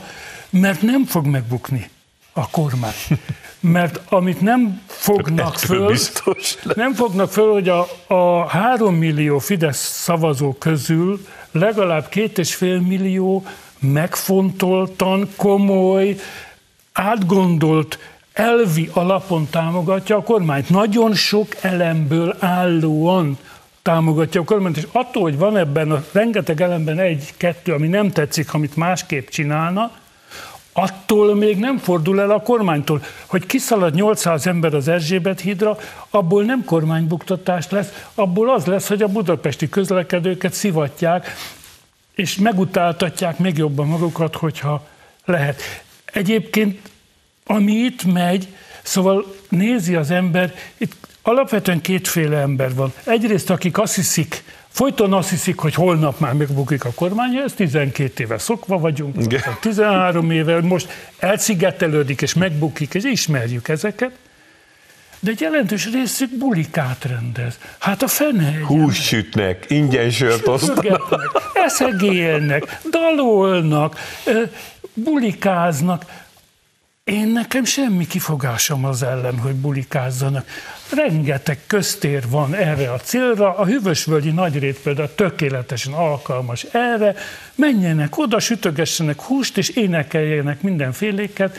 mert 0.50 0.82
nem 0.82 1.04
fog 1.04 1.26
megbukni 1.26 1.90
a 2.32 2.50
kormány. 2.50 2.92
Mert 3.60 4.00
amit 4.08 4.40
nem 4.40 4.80
fognak 4.86 5.58
föl, 5.58 5.86
biztos 5.86 6.56
nem 6.74 6.94
fognak 6.94 7.32
föl, 7.32 7.52
hogy 7.52 7.68
a, 7.68 7.86
a 8.06 8.48
három 8.48 8.94
millió 8.94 9.38
Fidesz 9.38 10.00
szavazó 10.02 10.52
közül 10.52 11.26
legalább 11.50 12.08
két 12.08 12.38
és 12.38 12.54
fél 12.54 12.80
millió 12.80 13.44
megfontoltan, 13.78 15.28
komoly, 15.36 16.16
átgondolt 16.92 17.98
elvi 18.32 18.90
alapon 18.92 19.48
támogatja 19.50 20.16
a 20.16 20.22
kormányt. 20.22 20.68
Nagyon 20.68 21.14
sok 21.14 21.56
elemből 21.60 22.36
állóan 22.38 23.38
támogatja 23.86 24.40
a 24.40 24.44
kormányt, 24.44 24.76
és 24.76 24.86
attól, 24.92 25.22
hogy 25.22 25.38
van 25.38 25.56
ebben 25.56 25.90
a 25.90 26.04
rengeteg 26.12 26.60
elemben 26.60 26.98
egy-kettő, 26.98 27.72
ami 27.72 27.86
nem 27.86 28.10
tetszik, 28.10 28.54
amit 28.54 28.76
másképp 28.76 29.28
csinálna, 29.28 29.90
attól 30.72 31.34
még 31.34 31.58
nem 31.58 31.78
fordul 31.78 32.20
el 32.20 32.30
a 32.30 32.42
kormánytól. 32.42 33.02
Hogy 33.26 33.46
kiszalad 33.46 33.94
800 33.94 34.46
ember 34.46 34.74
az 34.74 34.88
Erzsébet 34.88 35.40
hídra, 35.40 35.78
abból 36.10 36.44
nem 36.44 36.64
kormánybuktatás 36.64 37.70
lesz, 37.70 38.06
abból 38.14 38.50
az 38.50 38.64
lesz, 38.64 38.88
hogy 38.88 39.02
a 39.02 39.08
budapesti 39.08 39.68
közlekedőket 39.68 40.52
szivatják, 40.52 41.34
és 42.14 42.36
megutáltatják 42.36 43.38
még 43.38 43.56
jobban 43.56 43.86
magukat, 43.86 44.36
hogyha 44.36 44.86
lehet. 45.24 45.62
Egyébként, 46.04 46.78
ami 47.44 47.72
itt 47.72 48.04
megy, 48.04 48.48
szóval 48.82 49.34
nézi 49.48 49.94
az 49.94 50.10
ember, 50.10 50.54
itt 50.76 50.94
alapvetően 51.26 51.80
kétféle 51.80 52.36
ember 52.36 52.74
van. 52.74 52.92
Egyrészt, 53.04 53.50
akik 53.50 53.78
azt 53.78 53.94
hiszik, 53.94 54.44
Folyton 54.68 55.12
azt 55.12 55.30
hiszik, 55.30 55.58
hogy 55.58 55.74
holnap 55.74 56.20
már 56.20 56.32
megbukik 56.32 56.84
a 56.84 56.90
kormány, 56.94 57.36
ez 57.36 57.52
12 57.52 58.22
éve 58.22 58.38
szokva 58.38 58.78
vagyunk, 58.78 59.16
Igen. 59.22 59.42
13 59.60 60.30
éve, 60.30 60.60
most 60.60 60.88
elszigetelődik 61.18 62.22
és 62.22 62.34
megbukik, 62.34 62.94
és 62.94 63.04
ismerjük 63.04 63.68
ezeket. 63.68 64.10
De 65.20 65.30
egy 65.30 65.40
jelentős 65.40 65.90
részük 65.92 66.30
bulikát 66.38 67.04
rendez. 67.04 67.58
Hát 67.78 68.02
a 68.02 68.08
fene 68.08 68.58
Hús 68.66 69.06
sütnek, 69.06 69.64
ingyen 69.68 70.10
sört 70.10 70.46
osztanak. 70.46 71.14
Eszegélnek, 71.54 72.78
dalolnak, 72.90 73.98
bulikáznak. 74.94 76.04
Én 77.06 77.28
nekem 77.28 77.64
semmi 77.64 78.06
kifogásom 78.06 78.84
az 78.84 79.02
ellen, 79.02 79.38
hogy 79.38 79.54
bulikázzanak. 79.54 80.48
Rengeteg 80.90 81.58
köztér 81.66 82.28
van 82.28 82.54
erre 82.54 82.92
a 82.92 82.98
célra, 82.98 83.56
a 83.56 83.64
hűvösvölgyi 83.64 84.30
nagyrét 84.30 84.78
például 84.78 85.14
tökéletesen 85.14 85.92
alkalmas 85.92 86.62
erre, 86.62 87.14
menjenek 87.54 88.18
oda, 88.18 88.38
sütögessenek 88.38 89.20
húst, 89.20 89.56
és 89.56 89.68
énekeljenek 89.68 90.62
mindenféléket, 90.62 91.58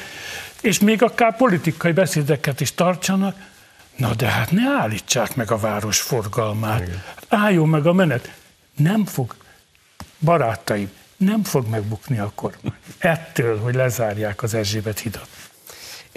és 0.61 0.79
még 0.79 1.03
akár 1.03 1.35
politikai 1.35 1.91
beszédeket 1.91 2.61
is 2.61 2.73
tartsanak, 2.73 3.35
na 3.95 4.13
de 4.13 4.27
hát 4.27 4.51
ne 4.51 4.69
állítsák 4.79 5.35
meg 5.35 5.51
a 5.51 5.57
város 5.57 6.01
forgalmát, 6.01 6.81
Igen. 6.81 7.03
álljon 7.27 7.69
meg 7.69 7.85
a 7.85 7.93
menet. 7.93 8.31
Nem 8.75 9.05
fog, 9.05 9.35
barátaim, 10.19 10.91
nem 11.17 11.43
fog 11.43 11.67
megbukni 11.67 12.17
a 12.17 12.31
kormány. 12.35 12.77
Ettől, 12.97 13.59
hogy 13.59 13.75
lezárják 13.75 14.43
az 14.43 14.53
Erzsébet 14.53 14.99
hidat. 14.99 15.27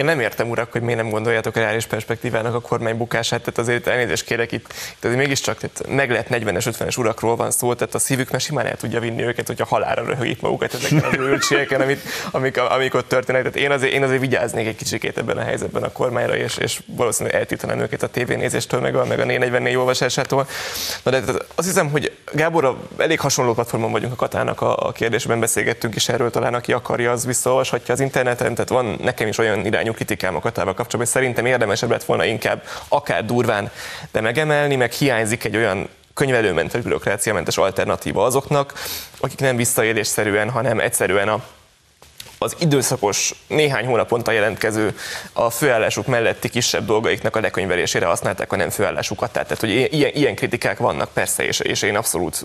Én 0.01 0.07
nem 0.07 0.21
értem, 0.21 0.51
urak, 0.51 0.73
hogy 0.73 0.83
miért 0.83 1.01
nem 1.01 1.11
gondoljátok 1.11 1.57
a 1.57 1.61
reális 1.61 1.87
perspektívának 1.87 2.55
a 2.55 2.61
kormány 2.61 2.97
bukását, 2.97 3.41
tehát 3.41 3.59
azért 3.59 3.87
elnézést 3.87 4.25
kérek 4.25 4.53
itt, 4.53 4.75
azért 5.03 5.19
mégiscsak 5.19 5.59
tehát 5.59 5.97
meg 5.97 6.11
lehet 6.11 6.27
40-es, 6.31 6.75
50-es 6.79 6.99
urakról 6.99 7.37
van 7.37 7.51
szó, 7.51 7.75
tehát 7.75 7.95
a 7.95 7.99
szívük 7.99 8.31
már 8.31 8.41
simán 8.41 8.67
el 8.67 8.77
tudja 8.77 9.01
vinni 9.01 9.23
őket, 9.23 9.47
hogyha 9.47 9.67
halára 9.67 10.05
röhögik 10.05 10.41
magukat 10.41 10.75
ezeken 10.75 11.05
az 11.05 11.17
őrültségeken, 11.19 11.81
amit, 11.81 12.01
amik, 12.31 12.59
amik 12.61 12.95
ott 12.95 13.09
történnek. 13.09 13.43
Tehát 13.43 13.57
én 13.57 13.71
azért, 13.71 13.93
én 13.93 14.03
azért 14.03 14.21
vigyáznék 14.21 14.67
egy 14.67 14.77
kicsikét 14.77 15.19
ebben 15.19 15.37
a 15.37 15.43
helyzetben 15.43 15.83
a 15.83 15.93
kormányra, 15.93 16.37
és, 16.37 16.57
és 16.57 16.83
valószínűleg 16.87 17.39
eltiltanám 17.39 17.81
őket 17.81 18.03
a 18.03 18.09
tévénézéstől, 18.09 18.81
meg 18.81 18.97
a, 18.97 19.05
meg 19.05 19.21
a 19.21 19.25
444 19.25 19.77
olvasásától. 19.77 20.47
Na 21.03 21.11
de 21.11 21.33
azt 21.55 21.69
hiszem, 21.69 21.91
hogy 21.91 22.13
Gábor, 22.33 22.77
elég 22.97 23.21
hasonló 23.21 23.55
platformon 23.55 23.93
vagyunk 23.93 24.13
a 24.13 24.17
Katának 24.17 24.61
a, 24.61 24.77
a 24.87 24.93
kérdésben 24.93 25.41
beszélgettünk 25.41 25.95
is 25.95 26.09
erről, 26.09 26.31
talán 26.31 26.55
aki 26.55 26.73
akarja, 26.73 27.11
az 27.11 27.27
visszaolvashatja 27.27 27.95
az 27.95 28.01
interneten, 28.01 28.55
tehát 28.55 28.71
van 28.71 28.99
nekem 29.03 29.29
is 29.29 29.39
olyan 29.39 29.67
irányú 29.67 29.90
irányú 29.91 30.07
kritikám 30.07 30.37
a 30.37 30.41
Katával 30.41 30.75
kapcsolatban, 30.75 31.01
hogy 31.01 31.23
szerintem 31.23 31.47
érdemesebb 31.47 31.91
lett 31.91 32.05
volna 32.05 32.25
inkább 32.25 32.63
akár 32.89 33.25
durván, 33.25 33.71
de 34.13 34.21
megemelni, 34.21 34.77
meg 34.77 34.93
hiányzik 34.93 35.45
egy 35.45 35.57
olyan 35.57 35.89
könyvelőmentes, 36.15 36.83
bürokráciamentes 36.83 37.57
alternatíva 37.57 38.25
azoknak, 38.25 38.73
akik 39.21 39.41
nem 39.41 39.57
visszaélésszerűen, 39.57 40.51
hanem 40.51 40.81
egyszerűen 40.81 41.29
a 41.29 41.43
az 42.43 42.57
időszakos, 42.59 43.35
néhány 43.47 43.87
hónaponta 43.87 44.31
jelentkező 44.31 44.97
a 45.33 45.51
főállásuk 45.51 46.07
melletti 46.07 46.49
kisebb 46.49 46.87
dolgaiknak 46.87 47.37
a 47.37 47.41
lekönyvelésére 47.41 48.07
használták 48.07 48.53
a 48.53 48.57
nem 48.57 48.71
főállásukat. 48.71 49.33
Tehát, 49.33 49.61
hogy 49.61 49.71
ilyen, 49.71 50.11
ilyen 50.15 50.35
kritikák 50.35 50.79
vannak 50.79 51.13
persze, 51.13 51.45
és, 51.45 51.61
és 51.61 51.83
én 51.83 51.97
abszolút 51.97 52.45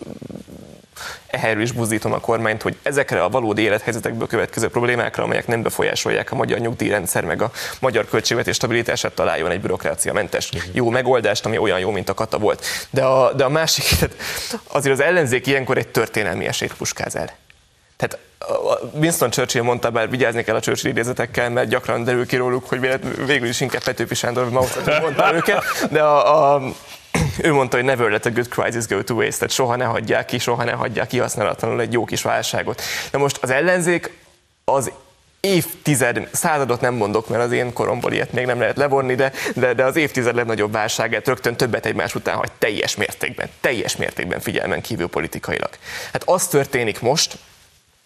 ehelyről 1.35 1.63
is 1.63 1.71
buzdítom 1.71 2.13
a 2.13 2.19
kormányt, 2.19 2.61
hogy 2.61 2.75
ezekre 2.83 3.23
a 3.23 3.29
valódi 3.29 3.61
élethelyzetekből 3.61 4.27
következő 4.27 4.67
problémákra, 4.67 5.23
amelyek 5.23 5.47
nem 5.47 5.61
befolyásolják 5.61 6.31
a 6.31 6.35
magyar 6.35 6.59
nyugdíjrendszer, 6.59 7.23
meg 7.23 7.41
a 7.41 7.51
magyar 7.79 8.05
költségvetés 8.05 8.55
stabilitását 8.55 9.11
találjon 9.11 9.51
egy 9.51 9.61
bürokráciamentes 9.61 10.49
jó 10.71 10.89
megoldást, 10.89 11.45
ami 11.45 11.57
olyan 11.57 11.79
jó, 11.79 11.91
mint 11.91 12.09
a 12.09 12.13
kata 12.13 12.37
volt. 12.37 12.65
De 12.89 13.03
a, 13.03 13.33
de 13.33 13.43
a 13.43 13.49
másik, 13.49 13.85
tehát 13.85 14.15
azért 14.67 14.93
az 14.93 15.05
ellenzék 15.05 15.47
ilyenkor 15.47 15.77
egy 15.77 15.87
történelmi 15.87 16.45
esélyt 16.45 16.73
puskáz 16.73 17.15
el. 17.15 17.29
Tehát 17.97 18.17
Winston 18.93 19.29
Churchill 19.29 19.61
mondta, 19.61 19.89
bár 19.89 20.09
vigyázni 20.09 20.43
kell 20.43 20.55
a 20.55 20.59
Churchill 20.59 20.91
idézetekkel, 20.91 21.49
mert 21.49 21.69
gyakran 21.69 22.03
derül 22.03 22.25
ki 22.25 22.35
róluk, 22.35 22.69
hogy 22.69 22.99
végül 23.25 23.47
is 23.47 23.61
inkább 23.61 23.83
Petőfi 23.83 24.15
Sándor 24.15 24.49
mondta 24.49 25.33
őket, 25.33 25.63
de 25.91 26.01
a, 26.01 26.53
a 26.55 26.61
ő 27.37 27.53
mondta, 27.53 27.75
hogy 27.75 27.85
never 27.85 28.09
let 28.09 28.25
a 28.25 28.31
good 28.31 28.47
crisis 28.47 28.87
go 28.87 29.03
to 29.03 29.13
waste, 29.13 29.37
tehát 29.37 29.53
soha 29.53 29.75
ne 29.75 29.85
hagyják 29.85 30.25
ki, 30.25 30.37
soha 30.37 30.63
ne 30.63 30.71
hagyják 30.71 31.07
kihasználatlanul 31.07 31.81
egy 31.81 31.93
jó 31.93 32.05
kis 32.05 32.21
válságot. 32.21 32.81
Na 33.11 33.19
most 33.19 33.37
az 33.41 33.49
ellenzék 33.49 34.11
az 34.65 34.91
évtized, 35.39 36.29
századot 36.31 36.81
nem 36.81 36.93
mondok, 36.93 37.29
mert 37.29 37.43
az 37.43 37.51
én 37.51 37.73
koromból 37.73 38.13
ilyet 38.13 38.31
még 38.31 38.45
nem 38.45 38.59
lehet 38.59 38.77
levonni, 38.77 39.15
de, 39.15 39.31
de, 39.55 39.73
de 39.73 39.83
az 39.83 39.95
évtized 39.95 40.35
legnagyobb 40.35 40.71
válságát 40.71 41.27
rögtön 41.27 41.55
többet 41.55 41.85
egymás 41.85 42.15
után 42.15 42.35
hagy 42.35 42.51
teljes 42.59 42.95
mértékben, 42.95 43.49
teljes 43.61 43.95
mértékben 43.95 44.39
figyelmen 44.39 44.81
kívül 44.81 45.07
politikailag. 45.07 45.69
Hát 46.13 46.23
az 46.25 46.47
történik 46.47 47.01
most, 47.01 47.37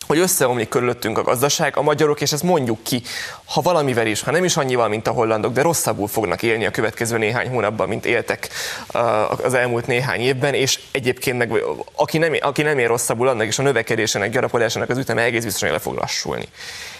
hogy 0.10 0.20
összeomlik 0.20 0.70
körülöttünk 0.70 1.18
a 1.18 1.24
gazdaság, 1.24 1.78
a 1.78 1.82
magyarok, 1.82 2.22
és 2.22 2.32
ezt 2.32 2.44
mondjuk 2.44 2.84
ki, 2.84 3.02
ha 3.46 3.62
valamivel 3.62 4.08
is, 4.08 4.22
ha 4.22 4.32
nem 4.32 4.44
is 4.44 4.58
annyival, 4.58 4.88
mint 4.88 5.08
a 5.08 5.12
hollandok, 5.12 5.54
de 5.54 5.62
rosszabbul 5.62 6.08
fognak 6.08 6.44
élni 6.44 6.66
a 6.66 6.72
következő 6.72 7.18
néhány 7.18 7.50
hónapban, 7.50 7.88
mint 7.88 8.06
éltek 8.06 8.50
uh, 8.94 9.46
az 9.46 9.54
elmúlt 9.54 9.88
néhány 9.88 10.20
évben, 10.20 10.54
és 10.54 10.80
egyébként 10.92 11.38
meg 11.38 11.52
aki 11.96 12.18
nem, 12.18 12.34
aki 12.40 12.62
nem 12.62 12.80
ér 12.80 12.88
rosszabbul, 12.88 13.28
annak 13.28 13.48
is 13.48 13.60
a 13.60 13.64
növekedésének, 13.64 14.32
gyarapodásának 14.32 14.90
az 14.90 14.98
üteme 14.98 15.22
egész 15.22 15.44
biztosan 15.44 15.72
le 15.72 15.80
fog 15.80 15.96
lassulni. 15.96 16.46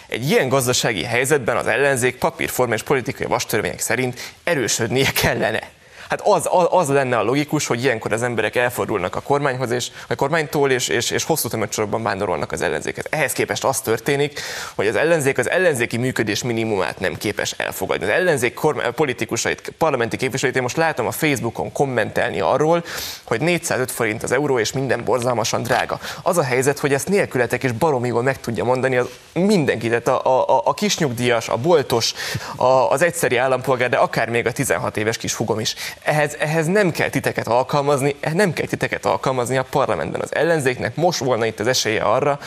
Egy 0.08 0.30
ilyen 0.30 0.48
gazdasági 0.48 1.04
helyzetben 1.04 1.56
az 1.56 1.66
ellenzék 1.66 2.18
papírforma 2.18 2.74
és 2.74 2.82
politikai 2.82 3.26
vastörvények 3.26 3.80
szerint 3.80 4.20
erősödnie 4.44 5.10
kellene. 5.12 5.78
Hát 6.10 6.20
az, 6.24 6.48
az, 6.50 6.66
az 6.70 6.88
lenne 6.88 7.18
a 7.18 7.22
logikus, 7.22 7.66
hogy 7.66 7.82
ilyenkor 7.82 8.12
az 8.12 8.22
emberek 8.22 8.56
elfordulnak 8.56 9.16
a 9.16 9.20
kormányhoz, 9.20 9.70
és 9.70 9.90
a 10.08 10.14
kormánytól, 10.14 10.70
és, 10.70 10.88
és, 10.88 11.10
és 11.10 11.24
hosszú 11.24 11.48
tömegsorokban 11.48 12.02
vándorolnak 12.02 12.52
az 12.52 12.62
ellenzéket. 12.62 13.06
Ehhez 13.10 13.32
képest 13.32 13.64
az 13.64 13.80
történik, 13.80 14.40
hogy 14.74 14.86
az 14.86 14.96
ellenzék 14.96 15.38
az 15.38 15.50
ellenzéki 15.50 15.96
működés 15.96 16.42
minimumát 16.42 17.00
nem 17.00 17.16
képes 17.16 17.54
elfogadni. 17.56 18.04
Az 18.04 18.10
ellenzék 18.10 18.54
kormány, 18.54 18.94
politikusait, 18.94 19.72
parlamenti 19.78 20.16
képviselőit 20.16 20.56
én 20.56 20.62
most 20.62 20.76
látom 20.76 21.06
a 21.06 21.10
Facebookon 21.10 21.72
kommentelni 21.72 22.40
arról, 22.40 22.84
hogy 23.24 23.40
405 23.40 23.90
forint 23.90 24.22
az 24.22 24.32
euró, 24.32 24.58
és 24.58 24.72
minden 24.72 25.04
borzalmasan 25.04 25.62
drága. 25.62 25.98
Az 26.22 26.38
a 26.38 26.42
helyzet, 26.42 26.78
hogy 26.78 26.92
ezt 26.92 27.08
nélkületek 27.08 27.62
és 27.62 27.72
baromi 27.72 28.10
meg 28.10 28.40
tudja 28.40 28.64
mondani 28.64 28.96
az 28.96 29.08
mindenki, 29.32 29.88
tehát 29.88 30.08
a, 30.08 30.48
a, 30.56 30.62
a 30.64 30.74
kisnyugdíjas, 30.74 31.48
a 31.48 31.56
boltos, 31.56 32.14
a, 32.56 32.64
az 32.64 33.02
egyszeri 33.02 33.36
állampolgár, 33.36 33.88
de 33.88 33.96
akár 33.96 34.28
még 34.28 34.46
a 34.46 34.52
16 34.52 34.96
éves 34.96 35.16
kis 35.16 35.34
hugom 35.34 35.60
is 35.60 35.74
ehhez, 36.02 36.36
ehhez 36.38 36.66
nem 36.66 36.90
kell 36.90 37.08
titeket 37.08 37.48
alkalmazni, 37.48 38.16
nem 38.32 38.52
kell 38.52 38.66
titeket 38.66 39.06
alkalmazni 39.06 39.56
a 39.56 39.66
parlamentben. 39.70 40.20
Az 40.20 40.34
ellenzéknek 40.34 40.96
most 40.96 41.18
volna 41.18 41.46
itt 41.46 41.60
az 41.60 41.66
esélye 41.66 42.02
arra, 42.02 42.38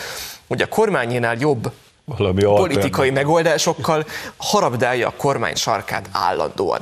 hogy 0.47 0.61
a 0.61 0.67
kormányénál 0.67 1.35
jobb 1.39 1.71
valami 2.05 2.43
politikai 2.43 3.09
megoldásokkal 3.09 4.05
harabdálja 4.37 5.07
a 5.07 5.13
kormány 5.17 5.55
sarkát 5.55 6.09
állandóan. 6.11 6.79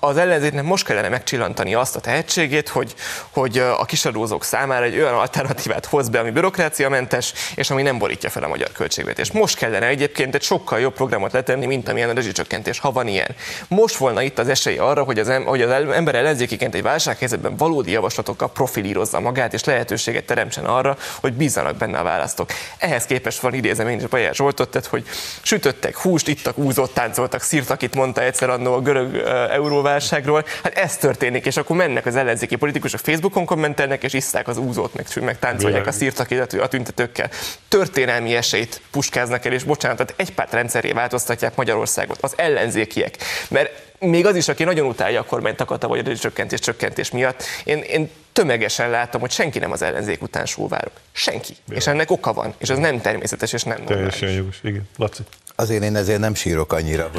Az 0.00 0.16
ellenzéknek 0.16 0.64
most 0.64 0.84
kellene 0.84 1.08
megcsillantani 1.08 1.74
azt 1.74 1.96
a 1.96 2.00
tehetségét, 2.00 2.68
hogy, 2.68 2.94
hogy 3.30 3.58
a 3.58 3.84
kisadózók 3.84 4.44
számára 4.44 4.84
egy 4.84 4.94
olyan 4.94 5.14
alternatívát 5.14 5.86
hoz 5.86 6.08
be, 6.08 6.18
ami 6.18 6.30
bürokráciamentes, 6.30 7.32
és 7.54 7.70
ami 7.70 7.82
nem 7.82 7.98
borítja 7.98 8.30
fel 8.30 8.42
a 8.42 8.48
magyar 8.48 8.72
költségvetést. 8.72 9.32
Most 9.32 9.56
kellene 9.56 9.86
egyébként 9.86 10.34
egy 10.34 10.42
sokkal 10.42 10.80
jobb 10.80 10.94
programot 10.94 11.32
letenni, 11.32 11.66
mint 11.66 11.88
amilyen 11.88 12.08
a 12.08 12.12
rezsicsökkentés, 12.12 12.78
ha 12.78 12.92
van 12.92 13.08
ilyen. 13.08 13.34
Most 13.68 13.96
volna 13.96 14.22
itt 14.22 14.38
az 14.38 14.48
esély 14.48 14.78
arra, 14.78 15.02
hogy 15.02 15.18
az, 15.18 15.32
hogy 15.44 15.62
az 15.62 15.70
ember 15.70 16.14
ellenzékiként 16.14 16.74
egy 16.74 16.82
válsághelyzetben 16.82 17.56
valódi 17.56 17.90
javaslatokkal 17.90 18.50
profilírozza 18.50 19.20
magát, 19.20 19.52
és 19.52 19.64
lehetőséget 19.64 20.24
teremtsen 20.24 20.64
arra, 20.64 20.96
hogy 21.20 21.32
bízzanak 21.32 21.76
benne 21.76 21.98
a 21.98 22.02
választók. 22.02 22.50
Ehhez 22.78 23.04
képest 23.04 23.40
van 23.40 23.54
idézem 23.54 23.88
én 23.88 23.98
is 23.98 24.06
Bajer 24.06 24.34
Zsoltot, 24.34 24.63
sütötted, 24.64 24.86
hogy 24.86 25.04
sütöttek 25.42 25.96
húst, 25.96 26.28
ittak, 26.28 26.58
úzott, 26.58 26.94
táncoltak, 26.94 27.42
szírtak, 27.42 27.82
itt 27.82 27.94
mondta 27.94 28.22
egyszer 28.22 28.50
annó 28.50 28.72
a 28.72 28.80
görög 28.80 29.16
euróválságról. 29.50 30.44
Hát 30.62 30.78
ez 30.78 30.96
történik, 30.96 31.46
és 31.46 31.56
akkor 31.56 31.76
mennek 31.76 32.06
az 32.06 32.16
ellenzéki 32.16 32.56
politikusok 32.56 33.00
Facebookon 33.00 33.44
kommentelnek, 33.44 34.02
és 34.02 34.12
isszák 34.12 34.48
az 34.48 34.56
úzót, 34.56 34.94
meg, 34.94 35.06
meg 35.20 35.38
táncolják 35.38 35.86
a 35.86 35.92
szírtak, 35.92 36.28
a 36.60 36.68
tüntetőkkel. 36.68 37.30
Történelmi 37.68 38.34
esélyt 38.34 38.80
puskáznak 38.90 39.44
el, 39.44 39.52
és 39.52 39.62
bocsánat, 39.62 39.96
tehát 39.96 40.14
egy 40.16 40.34
párt 40.34 40.52
rendszeré 40.52 40.92
változtatják 40.92 41.56
Magyarországot, 41.56 42.18
az 42.20 42.32
ellenzékiek. 42.36 43.16
Mert 43.48 43.70
még 43.98 44.26
az 44.26 44.36
is, 44.36 44.48
aki 44.48 44.64
nagyon 44.64 44.86
utálja 44.86 45.20
a 45.20 45.24
kormányt 45.24 45.60
a 45.60 45.88
vagy 45.88 46.18
csökkentés 46.18 46.60
csökkentés 46.60 47.10
miatt, 47.10 47.42
én, 47.64 47.78
én 47.78 48.10
tömegesen 48.34 48.90
látom, 48.90 49.20
hogy 49.20 49.30
senki 49.30 49.58
nem 49.58 49.72
az 49.72 49.82
ellenzék 49.82 50.22
után 50.22 50.46
sóvárok. 50.46 50.92
Senki. 51.12 51.56
Ja. 51.68 51.76
És 51.76 51.86
ennek 51.86 52.10
oka 52.10 52.32
van. 52.32 52.54
És 52.58 52.68
ez 52.68 52.78
nem 52.78 53.00
természetes, 53.00 53.52
és 53.52 53.62
nem 53.62 53.84
Teljesen 53.84 54.30
jogos, 54.30 54.58
igen. 54.62 54.88
Laci. 54.96 55.22
Azért 55.56 55.82
én 55.82 55.96
ezért 55.96 56.20
nem 56.20 56.34
sírok 56.34 56.72
annyira. 56.72 57.10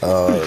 A, 0.00 0.06
a, 0.06 0.40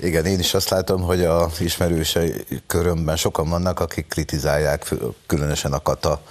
igen, 0.00 0.26
én 0.26 0.38
is 0.38 0.54
azt 0.54 0.68
látom, 0.68 1.02
hogy 1.02 1.24
a 1.24 1.50
ismerősei 1.58 2.32
körömben 2.66 3.16
sokan 3.16 3.48
vannak, 3.48 3.80
akik 3.80 4.06
kritizálják 4.06 4.94
különösen 5.26 5.72
a 5.72 5.82
kata 5.82 6.22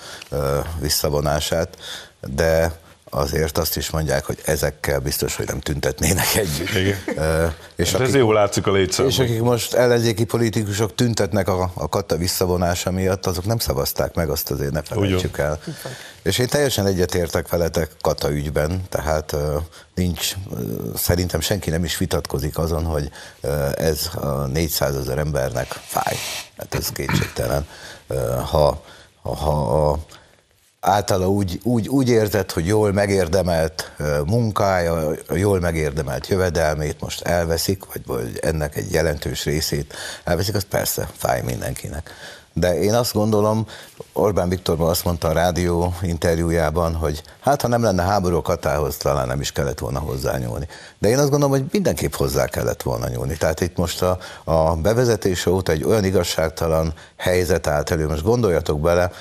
visszavonását, 0.80 1.78
de 2.20 2.72
azért 3.13 3.58
azt 3.58 3.78
is 3.78 3.89
mondják, 3.89 4.26
hogy 4.26 4.38
ezekkel 4.45 5.00
biztos, 5.00 5.36
hogy 5.36 5.47
nem 5.47 5.60
tüntetnének 5.60 6.36
együtt. 6.36 6.69
Igen. 6.69 7.54
És 7.76 7.91
hát 7.91 8.02
akik, 8.02 8.13
ez 8.13 8.19
jó 8.19 8.32
látszik 8.32 8.67
a 8.67 8.71
létszámban. 8.71 9.13
És 9.13 9.19
akik 9.19 9.41
most 9.41 9.74
ellenzéki 9.74 10.24
politikusok 10.24 10.95
tüntetnek 10.95 11.47
a, 11.47 11.71
a 11.74 11.89
kata 11.89 12.17
visszavonása 12.17 12.91
miatt, 12.91 13.26
azok 13.26 13.45
nem 13.45 13.58
szavazták 13.58 14.15
meg, 14.15 14.30
azt 14.30 14.52
azért 14.52 14.71
ne 14.71 14.82
felejtsük 14.82 15.38
el. 15.38 15.60
És 16.24 16.38
én 16.38 16.47
teljesen 16.47 16.86
egyetértek 16.86 17.50
veletek 17.50 17.89
kata 18.02 18.32
ügyben, 18.32 18.82
tehát 18.89 19.36
nincs, 19.95 20.36
szerintem 20.95 21.39
senki 21.39 21.69
nem 21.69 21.84
is 21.84 21.97
vitatkozik 21.97 22.58
azon, 22.58 22.86
hogy 22.86 23.12
ez 23.76 24.10
a 24.15 24.45
400 24.45 24.95
ezer 24.95 25.17
embernek 25.17 25.67
fáj. 25.67 26.15
Hát 26.58 26.76
ez 26.76 26.91
kétségtelen. 26.91 27.67
Ha, 28.52 28.84
ha, 29.21 29.36
ha 29.36 29.89
a 29.89 30.00
általa 30.82 31.30
úgy, 31.30 31.60
úgy, 31.63 31.88
úgy 31.88 32.10
érzett, 32.10 32.52
hogy 32.52 32.65
jól 32.65 32.91
megérdemelt 32.91 33.91
munkája, 34.26 35.12
jól 35.34 35.60
megérdemelt 35.60 36.28
jövedelmét 36.28 37.02
most 37.02 37.22
elveszik, 37.22 37.86
vagy, 37.94 38.02
vagy 38.06 38.39
ennek 38.41 38.76
egy 38.76 38.91
jelentős 38.91 39.44
részét 39.44 39.94
elveszik, 40.24 40.56
az 40.56 40.65
persze 40.70 41.10
fáj 41.17 41.41
mindenkinek. 41.41 42.12
De 42.54 42.80
én 42.82 42.94
azt 42.94 43.13
gondolom, 43.13 43.67
Orbán 44.13 44.50
Viktor 44.50 44.82
azt 44.82 45.04
mondta 45.04 45.28
a 45.28 45.32
rádió 45.32 45.94
interjújában, 46.02 46.96
hogy 46.96 47.24
hát 47.39 47.62
ha 47.62 47.67
nem 47.67 47.84
lenne 47.84 48.04
háború 48.04 48.36
a 48.36 48.41
Katához, 48.41 48.98
talán 48.98 49.28
nem 49.28 49.41
is 49.41 49.52
kellett 49.52 49.80
volna 49.80 50.00
hozzányúlni. 50.00 50.67
De 51.00 51.10
én 51.10 51.17
azt 51.17 51.30
gondolom, 51.30 51.60
hogy 51.60 51.65
mindenképp 51.72 52.13
hozzá 52.13 52.46
kellett 52.46 52.82
volna 52.82 53.08
nyúlni. 53.08 53.38
Tehát 53.38 53.62
itt 53.62 53.78
most 53.78 54.02
a, 54.02 54.17
a 54.44 54.76
bevezetés 54.76 55.46
óta 55.46 55.72
egy 55.72 55.84
olyan 55.84 56.04
igazságtalan 56.04 56.94
helyzet 57.15 57.67
állt 57.67 57.91
elő, 57.91 58.08
most 58.08 58.24
gondoljatok 58.24 58.80
bele, 58.80 59.12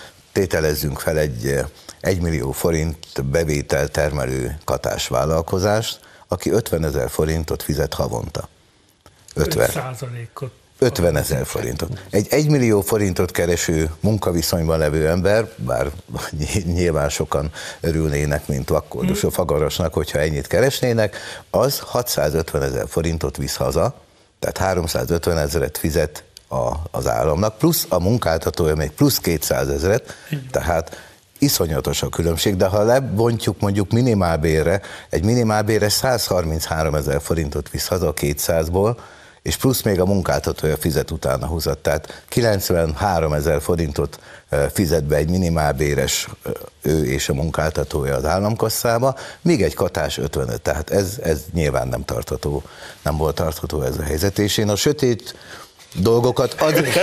tételezzünk 0.41 0.99
fel 0.99 1.19
egy 1.19 1.65
1 2.01 2.21
millió 2.21 2.53
forint 2.53 3.25
bevétel 3.25 3.89
termelő 3.89 4.59
katás 4.65 5.09
vállalkozást, 5.09 6.01
aki 6.29 6.51
50 6.51 6.85
ezer 6.85 7.11
forintot 7.11 7.63
fizet 7.63 7.95
havonta. 7.95 8.49
50. 9.35 9.71
50 10.79 11.17
ezer 11.17 11.47
forintot. 11.47 12.03
Egy 12.11 12.27
1 12.31 12.49
millió 12.49 12.81
forintot 12.81 13.31
kereső 13.31 13.91
munkaviszonyban 14.01 14.79
levő 14.79 15.09
ember, 15.09 15.49
bár 15.57 15.91
nyilván 16.65 17.09
sokan 17.09 17.53
örülnének, 17.81 18.47
mint 18.47 18.69
Vakkordus 18.69 19.21
hmm. 19.21 19.31
Fagarasnak, 19.31 19.95
hogyha 19.95 20.19
ennyit 20.19 20.47
keresnének, 20.47 21.17
az 21.51 21.79
650 21.79 22.63
ezer 22.63 22.89
forintot 22.89 23.37
visz 23.37 23.57
haza, 23.57 23.95
tehát 24.39 24.59
350 24.59 25.39
ezeret 25.39 25.79
fizet 25.79 26.25
a, 26.51 26.73
az 26.91 27.07
államnak, 27.07 27.59
plusz 27.59 27.87
a 27.89 28.01
munkáltatója 28.01 28.75
még 28.75 28.91
plusz 28.91 29.19
200 29.19 29.69
ezeret, 29.69 30.15
tehát 30.51 30.97
iszonyatos 31.39 32.03
a 32.03 32.09
különbség, 32.09 32.57
de 32.57 32.67
ha 32.67 32.83
lebontjuk 32.83 33.61
mondjuk 33.61 33.91
minimálbérre, 33.91 34.81
egy 35.11 35.25
minimálbérre 35.25 35.89
133 35.89 36.95
ezer 36.95 37.21
forintot 37.21 37.71
visz 37.71 37.87
haza 37.87 38.13
200-ból, 38.17 38.97
és 39.43 39.57
plusz 39.57 39.83
még 39.83 40.01
a 40.01 40.05
munkáltatója 40.05 40.77
fizet 40.77 41.11
utána 41.11 41.47
húzat, 41.47 41.79
tehát 41.79 42.25
93 42.29 43.33
ezer 43.33 43.61
forintot 43.61 44.21
fizet 44.73 45.05
be 45.05 45.17
egy 45.17 45.31
minimálbéres 45.31 46.29
ő 46.83 47.05
és 47.05 47.29
a 47.29 47.35
munkáltatója 47.35 48.15
az 48.15 48.25
államkasszába, 48.25 49.15
míg 49.43 49.63
egy 49.63 49.75
katás 49.75 50.19
55, 50.19 50.63
tehát 50.63 50.91
ez, 50.91 51.19
ez 51.23 51.41
nyilván 51.53 51.89
nem 51.89 52.05
tartható, 52.05 52.63
nem 53.03 53.17
volt 53.17 53.35
tartható 53.35 53.83
ez 53.83 53.99
a 53.99 54.03
helyzet, 54.03 54.39
és 54.39 54.57
én 54.57 54.69
a 54.69 54.77
sötét 54.77 55.35
dolgokat 55.95 56.55
azért, 56.59 56.99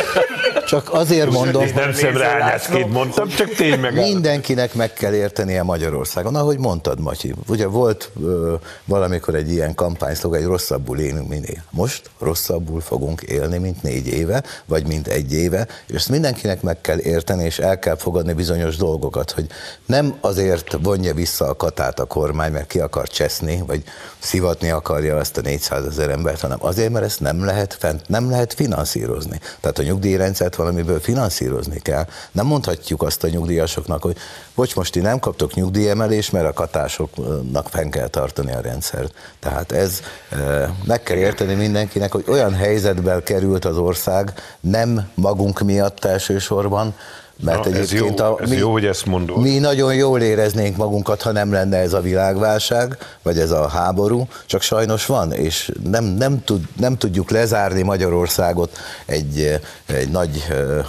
csak 0.68 0.94
azért 0.94 1.32
mondom, 1.32 1.62
hogy 1.62 1.74
nem 1.74 1.94
szemreányásként 1.94 2.92
mondtam, 2.92 3.28
csak 3.28 3.50
tény 3.50 3.80
meg. 3.80 3.94
Mindenkinek 3.94 4.74
meg 4.74 4.94
kell 4.94 5.14
értenie 5.14 5.64
Magyarországon, 5.64 6.36
ahogy 6.36 6.58
mondtad, 6.58 7.00
Matyi. 7.00 7.34
Ugye 7.48 7.66
volt 7.66 8.12
ö, 8.24 8.54
valamikor 8.86 9.36
egy 9.36 9.52
ilyen 9.52 9.76
kampányszlog, 9.76 10.36
egy 10.36 10.44
rosszabbul 10.44 11.00
élünk, 11.00 11.28
mint 11.28 11.46
én. 11.46 11.64
Most 11.70 12.10
rosszabbul 12.20 12.82
fogunk 12.82 13.22
élni, 13.22 13.58
mint 13.58 13.84
négy 13.84 14.08
éve, 14.08 14.44
vagy 14.66 14.88
mint 14.88 15.08
egy 15.08 15.34
éve, 15.34 15.68
és 15.88 15.96
ezt 15.96 16.10
mindenkinek 16.10 16.62
meg 16.62 16.82
kell 16.82 17.00
érteni, 17.00 17.44
és 17.44 17.60
el 17.60 17.80
kell 17.80 17.96
fogadni 17.96 18.34
bizonyos 18.34 18.76
dolgokat, 18.76 19.32
hogy 19.32 19.46
nem 19.86 20.18
azért 20.22 20.78
vonja 20.82 21.14
vissza 21.14 21.46
a 21.46 21.56
katát 21.56 22.00
a 22.00 22.06
kormány, 22.06 22.52
mert 22.52 22.68
ki 22.68 22.80
akar 22.80 23.08
cseszni, 23.08 23.64
vagy 23.68 23.84
szivatni 24.20 24.70
akarja 24.70 25.16
azt 25.16 25.38
a 25.38 25.42
400 25.42 25.86
ezer 25.86 26.10
embert, 26.10 26.42
hanem 26.42 26.58
azért, 26.62 26.92
mert 26.92 27.06
ezt 27.06 27.20
nem 27.20 27.46
lehet 27.46 27.76
fent, 27.80 28.08
nem 28.08 28.30
lehet 28.30 28.54
finanszírozni. 28.78 29.40
Tehát 29.60 29.80
a 29.80 29.84
nyugdíjrendszert 29.84 30.56
valamiből 30.56 31.00
finanszírozni 31.00 31.80
kell. 31.80 32.06
Nem 32.32 32.46
mondhatjuk 32.46 33.02
azt 33.02 33.24
a 33.24 33.28
nyugdíjasoknak, 33.28 34.02
hogy 34.02 34.18
bocs, 34.56 34.76
most 34.76 34.92
ti 34.92 35.00
nem 35.00 35.20
kaptok 35.20 35.54
nyugdíjemelést, 35.54 36.32
mert 36.32 36.46
a 36.46 36.54
katásoknak 36.54 37.70
fenn 37.70 37.90
kell 37.90 38.08
tartani 38.08 38.52
a 38.52 38.62
rendszert. 38.62 39.14
Tehát 39.40 39.72
ez 39.72 40.02
eh, 40.30 40.70
meg 40.86 41.04
kell 41.04 41.18
érteni 41.18 41.54
mindenkinek, 41.54 42.12
hogy 42.12 42.24
olyan 42.28 42.54
helyzetben 42.54 43.24
került 43.24 43.66
az 43.66 43.78
ország, 43.78 44.34
nem 44.60 45.10
magunk 45.14 45.60
miatt 45.60 46.06
elsősorban, 46.06 46.94
mert 47.44 47.64
Na, 47.64 47.72
egyébként 47.72 48.20
ez 48.20 48.20
jó, 48.20 48.26
a, 48.26 48.42
ez 48.42 48.50
mi, 48.50 48.56
jó, 48.56 48.72
hogy 48.72 48.86
ezt 48.86 49.06
mondod. 49.06 49.42
mi 49.42 49.58
nagyon 49.58 49.94
jól 49.94 50.22
éreznénk 50.22 50.78
magunkat, 50.78 51.22
ha 51.22 51.32
nem 51.32 51.52
lenne 51.52 51.78
ez 51.78 51.94
a 51.94 52.02
világválság, 52.02 52.98
vagy 53.22 53.40
ez 53.40 53.52
a 53.52 53.68
háború, 53.68 54.28
csak 54.46 54.62
sajnos 54.62 55.06
van, 55.06 55.34
és 55.34 55.72
nem, 55.84 56.04
nem, 56.04 56.44
tud, 56.44 56.62
nem 56.78 56.98
tudjuk 56.98 57.30
lezárni 57.30 57.82
Magyarországot 57.82 58.78
egy, 59.06 59.60
egy 59.86 60.10
nagy 60.10 60.44
uh, 60.50 60.86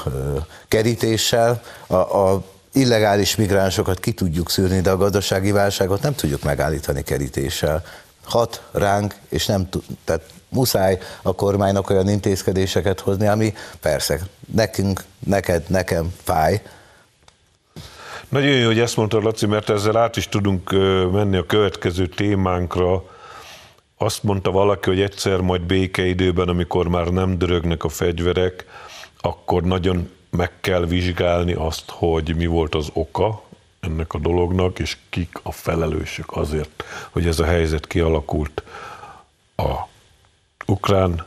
kerítéssel. 0.69 1.63
A, 1.87 1.95
a 1.95 2.43
illegális 2.73 3.37
migránsokat 3.37 4.01
ki 4.01 4.13
tudjuk 4.13 4.51
szűrni, 4.51 4.81
de 4.81 4.91
a 4.91 4.97
gazdasági 4.97 5.51
válságot 5.51 6.03
nem 6.03 6.15
tudjuk 6.15 6.43
megállítani 6.43 7.03
kerítéssel. 7.03 7.85
Hat 8.25 8.63
ránk, 8.73 9.15
és 9.29 9.47
nem 9.47 9.69
tud, 9.69 9.83
tehát 10.05 10.23
muszáj 10.49 10.99
a 11.23 11.35
kormánynak 11.35 11.91
olyan 11.91 12.09
intézkedéseket 12.09 13.01
hozni, 13.01 13.27
ami 13.27 13.55
persze 13.81 14.21
nekünk, 14.55 15.05
neked, 15.27 15.65
nekem 15.69 16.15
fáj. 16.23 16.63
Nagyon 18.29 18.57
jó, 18.57 18.67
hogy 18.67 18.79
ezt 18.79 18.97
mondtad, 18.97 19.23
Laci, 19.23 19.47
mert 19.47 19.71
ezzel 19.71 19.97
át 19.97 20.17
is 20.17 20.29
tudunk 20.29 20.71
menni 21.13 21.37
a 21.37 21.47
következő 21.47 22.07
témánkra. 22.07 23.05
Azt 23.97 24.23
mondta 24.23 24.51
valaki, 24.51 24.89
hogy 24.89 25.01
egyszer 25.01 25.41
majd 25.41 25.61
békeidőben, 25.61 26.49
amikor 26.49 26.89
már 26.89 27.07
nem 27.07 27.39
dörögnek 27.39 27.85
a 27.85 27.89
fegyverek, 27.89 28.65
akkor 29.21 29.63
nagyon 29.63 30.11
meg 30.31 30.51
kell 30.61 30.87
vizsgálni 30.87 31.53
azt, 31.53 31.83
hogy 31.87 32.37
mi 32.37 32.47
volt 32.47 32.75
az 32.75 32.89
oka 32.93 33.43
ennek 33.81 34.13
a 34.13 34.19
dolognak, 34.19 34.79
és 34.79 34.97
kik 35.09 35.41
a 35.43 35.53
felelősök 35.53 36.37
azért, 36.37 36.85
hogy 37.11 37.27
ez 37.27 37.39
a 37.39 37.45
helyzet 37.45 37.87
kialakult 37.87 38.63
a 39.57 39.73
ukrán 40.69 41.27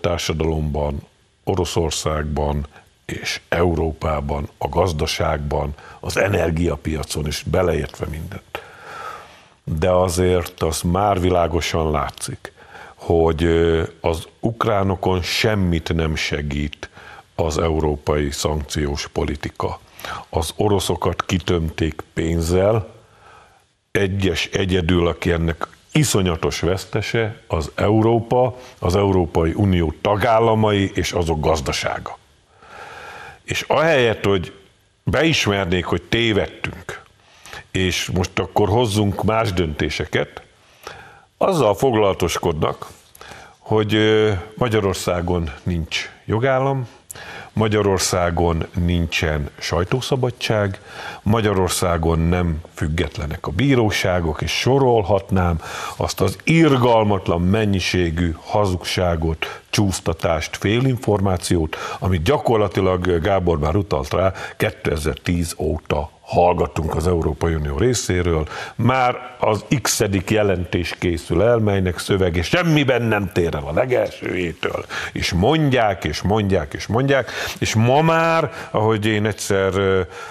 társadalomban, 0.00 1.06
Oroszországban 1.44 2.66
és 3.04 3.40
Európában, 3.48 4.48
a 4.58 4.68
gazdaságban, 4.68 5.74
az 6.00 6.16
energiapiacon 6.16 7.26
is 7.26 7.42
beleértve 7.42 8.06
mindent. 8.06 8.62
De 9.64 9.90
azért 9.90 10.62
az 10.62 10.80
már 10.82 11.20
világosan 11.20 11.90
látszik, 11.90 12.52
hogy 12.94 13.44
az 14.00 14.28
ukránokon 14.40 15.22
semmit 15.22 15.94
nem 15.94 16.14
segít 16.14 16.90
az 17.34 17.58
európai 17.58 18.30
szankciós 18.30 19.08
politika. 19.08 19.80
Az 20.28 20.52
oroszokat 20.56 21.24
kitömték 21.24 22.02
pénzzel, 22.12 22.94
egyes 23.90 24.46
egyedül, 24.46 25.06
aki 25.06 25.32
ennek 25.32 25.66
iszonyatos 25.92 26.60
vesztese 26.60 27.40
az 27.46 27.70
Európa, 27.74 28.56
az 28.78 28.96
Európai 28.96 29.52
Unió 29.54 29.94
tagállamai 30.00 30.90
és 30.94 31.12
azok 31.12 31.40
gazdasága. 31.40 32.18
És 33.44 33.64
ahelyett, 33.68 34.24
hogy 34.24 34.52
beismernék, 35.04 35.84
hogy 35.84 36.02
tévedtünk, 36.02 37.02
és 37.70 38.10
most 38.10 38.38
akkor 38.38 38.68
hozzunk 38.68 39.24
más 39.24 39.52
döntéseket, 39.52 40.42
azzal 41.36 41.74
foglalatoskodnak, 41.74 42.86
hogy 43.58 43.98
Magyarországon 44.54 45.52
nincs 45.62 46.10
jogállam, 46.24 46.88
Magyarországon 47.52 48.66
nincsen 48.74 49.50
sajtószabadság, 49.58 50.80
Magyarországon 51.22 52.18
nem 52.18 52.60
függetlenek 52.74 53.46
a 53.46 53.50
bíróságok, 53.50 54.42
és 54.42 54.50
sorolhatnám 54.50 55.60
azt 55.96 56.20
az 56.20 56.38
irgalmatlan 56.44 57.40
mennyiségű 57.40 58.34
hazugságot, 58.40 59.60
csúsztatást, 59.70 60.56
félinformációt, 60.56 61.76
amit 61.98 62.22
gyakorlatilag 62.22 63.20
Gábor 63.20 63.58
már 63.58 63.76
utalt 63.76 64.12
rá, 64.12 64.32
2010 64.56 65.54
óta 65.58 66.11
hallgatunk 66.22 66.96
az 66.96 67.06
Európai 67.06 67.54
Unió 67.54 67.78
részéről, 67.78 68.46
már 68.74 69.36
az 69.38 69.64
x 69.82 70.02
jelentés 70.28 70.94
készül 70.98 71.42
el, 71.42 71.58
melynek 71.58 71.98
szövege 71.98 72.42
semmiben 72.42 73.02
nem 73.02 73.30
tér 73.32 73.54
el 73.54 73.64
a 73.66 73.72
legelsőjétől, 73.72 74.84
és 75.12 75.32
mondják, 75.32 76.04
és 76.04 76.22
mondják, 76.22 76.74
és 76.74 76.86
mondják, 76.86 77.30
és 77.58 77.74
ma 77.74 78.02
már, 78.02 78.50
ahogy 78.70 79.06
én 79.06 79.26
egyszer 79.26 79.72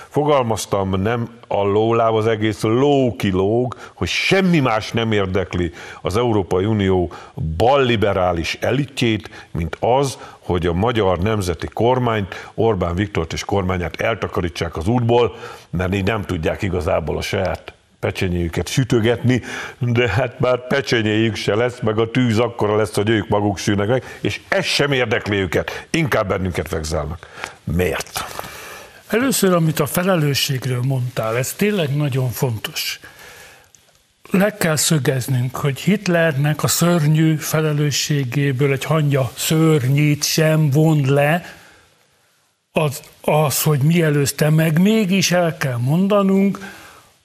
fogalmaztam, 0.10 1.02
nem 1.02 1.30
a 1.48 1.64
lóláb 1.64 2.16
az 2.16 2.28
egész 2.28 2.62
lókilóg, 2.62 3.76
hogy 3.94 4.08
semmi 4.08 4.60
más 4.60 4.92
nem 4.92 5.12
érdekli 5.12 5.72
az 6.02 6.18
Európai 6.18 6.66
Unió 6.66 7.12
balliberális 7.58 8.58
elitjét, 8.62 9.30
mint 9.52 9.78
az, 9.80 10.18
hogy 10.52 10.66
a 10.66 10.74
magyar 10.74 11.20
nemzeti 11.20 11.68
kormányt, 11.68 12.50
Orbán 12.54 12.96
Viktort 12.96 13.34
és 13.34 13.44
kormányát 13.44 14.02
eltakarítsák 14.02 14.78
az 14.78 14.88
útból, 14.88 15.36
mert 15.70 15.96
így 15.96 16.04
nem 16.04 16.22
tudják 16.22 16.62
igazából 16.62 17.18
a 17.18 17.22
saját 17.22 17.74
pecsenyéjüket 18.00 18.68
sütögetni, 18.68 19.42
de 19.80 20.10
hát 20.10 20.40
már 20.40 20.68
pecsenyéjük 20.68 21.36
se 21.36 21.56
lesz, 21.56 21.80
meg 21.80 22.00
a 22.00 22.12
tűz 22.12 22.40
akkora 22.40 22.76
lesz, 22.76 22.96
hogy 22.96 23.10
ők 23.10 23.28
maguk 23.28 23.58
sűnek 23.58 23.88
meg, 23.88 24.04
és 24.22 24.42
ez 24.48 24.66
sem 24.66 24.92
érdekli 24.92 25.38
őket, 25.38 25.88
inkább 25.90 26.28
bennünket 26.28 26.70
vegzálnak. 26.70 27.28
Miért? 27.64 28.26
Először, 29.08 29.54
amit 29.54 29.80
a 29.80 29.86
felelősségről 29.86 30.82
mondtál, 30.82 31.38
ez 31.38 31.54
tényleg 31.54 31.96
nagyon 31.96 32.30
fontos. 32.30 33.00
Le 34.32 34.58
kell 34.58 34.76
szögeznünk, 34.76 35.56
hogy 35.56 35.80
Hitlernek 35.80 36.64
a 36.64 36.68
szörnyű 36.68 37.36
felelősségéből 37.36 38.72
egy 38.72 38.84
hangya 38.84 39.32
szörnyít 39.36 40.24
sem 40.24 40.70
von 40.70 41.14
le, 41.14 41.56
az, 42.72 43.02
az, 43.22 43.62
hogy 43.62 43.80
mi 43.80 44.02
előzte 44.02 44.50
meg, 44.50 44.80
mégis 44.80 45.32
el 45.32 45.58
kell 45.58 45.78
mondanunk, 45.78 46.60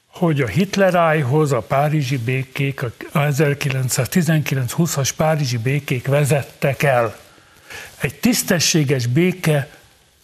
hogy 0.06 0.40
a 0.40 0.46
Hitlerájhoz 0.46 1.52
a 1.52 1.60
párizsi 1.60 2.16
békék, 2.16 2.82
a 2.82 2.92
1919-20-as 3.12 5.10
párizsi 5.16 5.58
békék 5.58 6.06
vezettek 6.06 6.82
el. 6.82 7.16
Egy 7.96 8.14
tisztességes 8.14 9.06
béke 9.06 9.68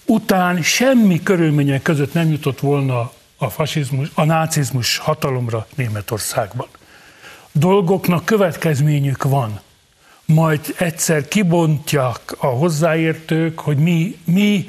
után 0.07 0.63
semmi 0.63 1.23
körülmények 1.23 1.83
között 1.83 2.13
nem 2.13 2.31
jutott 2.31 2.61
volna 2.61 3.13
a 3.43 3.51
fasizmus, 3.51 4.09
a 4.15 4.25
nácizmus 4.25 4.99
hatalomra 4.99 5.67
Németországban. 5.75 6.67
Dolgoknak 7.53 8.25
következményük 8.25 9.23
van. 9.23 9.61
Majd 10.25 10.75
egyszer 10.79 11.29
kibontják 11.29 12.21
a 12.39 12.47
hozzáértők, 12.47 13.59
hogy 13.59 13.77
mi, 13.77 14.19
mi 14.25 14.65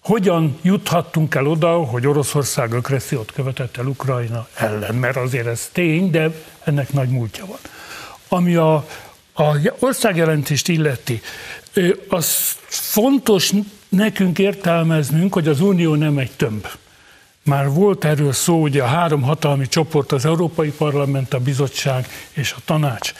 hogyan 0.00 0.58
juthattunk 0.62 1.34
el 1.34 1.46
oda, 1.46 1.76
hogy 1.76 2.06
Oroszország 2.06 2.74
agressziót 2.74 3.32
követett 3.32 3.76
el 3.76 3.86
Ukrajna 3.86 4.48
ellen, 4.54 4.94
mert 4.94 5.16
azért 5.16 5.46
ez 5.46 5.68
tény, 5.72 6.10
de 6.10 6.30
ennek 6.64 6.92
nagy 6.92 7.08
múltja 7.08 7.46
van. 7.46 7.58
Ami 8.28 8.54
a, 8.54 8.74
a 9.34 9.74
országjelentést 9.78 10.68
illeti, 10.68 11.20
az 12.08 12.56
fontos 12.68 13.52
nekünk 13.88 14.38
értelmeznünk, 14.38 15.32
hogy 15.32 15.48
az 15.48 15.60
Unió 15.60 15.94
nem 15.94 16.18
egy 16.18 16.32
tömb. 16.36 16.66
Már 17.46 17.70
volt 17.70 18.04
erről 18.04 18.32
szó, 18.32 18.60
hogy 18.60 18.78
a 18.78 18.86
három 18.86 19.22
hatalmi 19.22 19.68
csoport, 19.68 20.12
az 20.12 20.24
Európai 20.24 20.70
Parlament, 20.70 21.34
a 21.34 21.38
Bizottság 21.38 22.08
és 22.32 22.52
a 22.52 22.60
Tanács. 22.64 23.12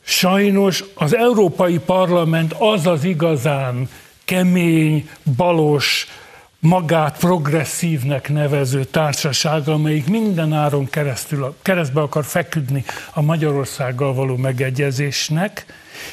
Sajnos 0.00 0.84
az 0.94 1.16
Európai 1.16 1.78
Parlament 1.78 2.54
az 2.58 2.86
az 2.86 3.04
igazán 3.04 3.88
kemény, 4.24 5.08
balos, 5.36 6.06
magát 6.58 7.18
progresszívnek 7.18 8.28
nevező 8.28 8.84
társaság, 8.84 9.68
amelyik 9.68 10.08
minden 10.08 10.52
áron 10.52 10.90
keresztül, 10.90 11.54
keresztbe 11.62 12.00
akar 12.00 12.24
feküdni 12.24 12.84
a 13.12 13.20
Magyarországgal 13.22 14.14
való 14.14 14.36
megegyezésnek, 14.36 15.66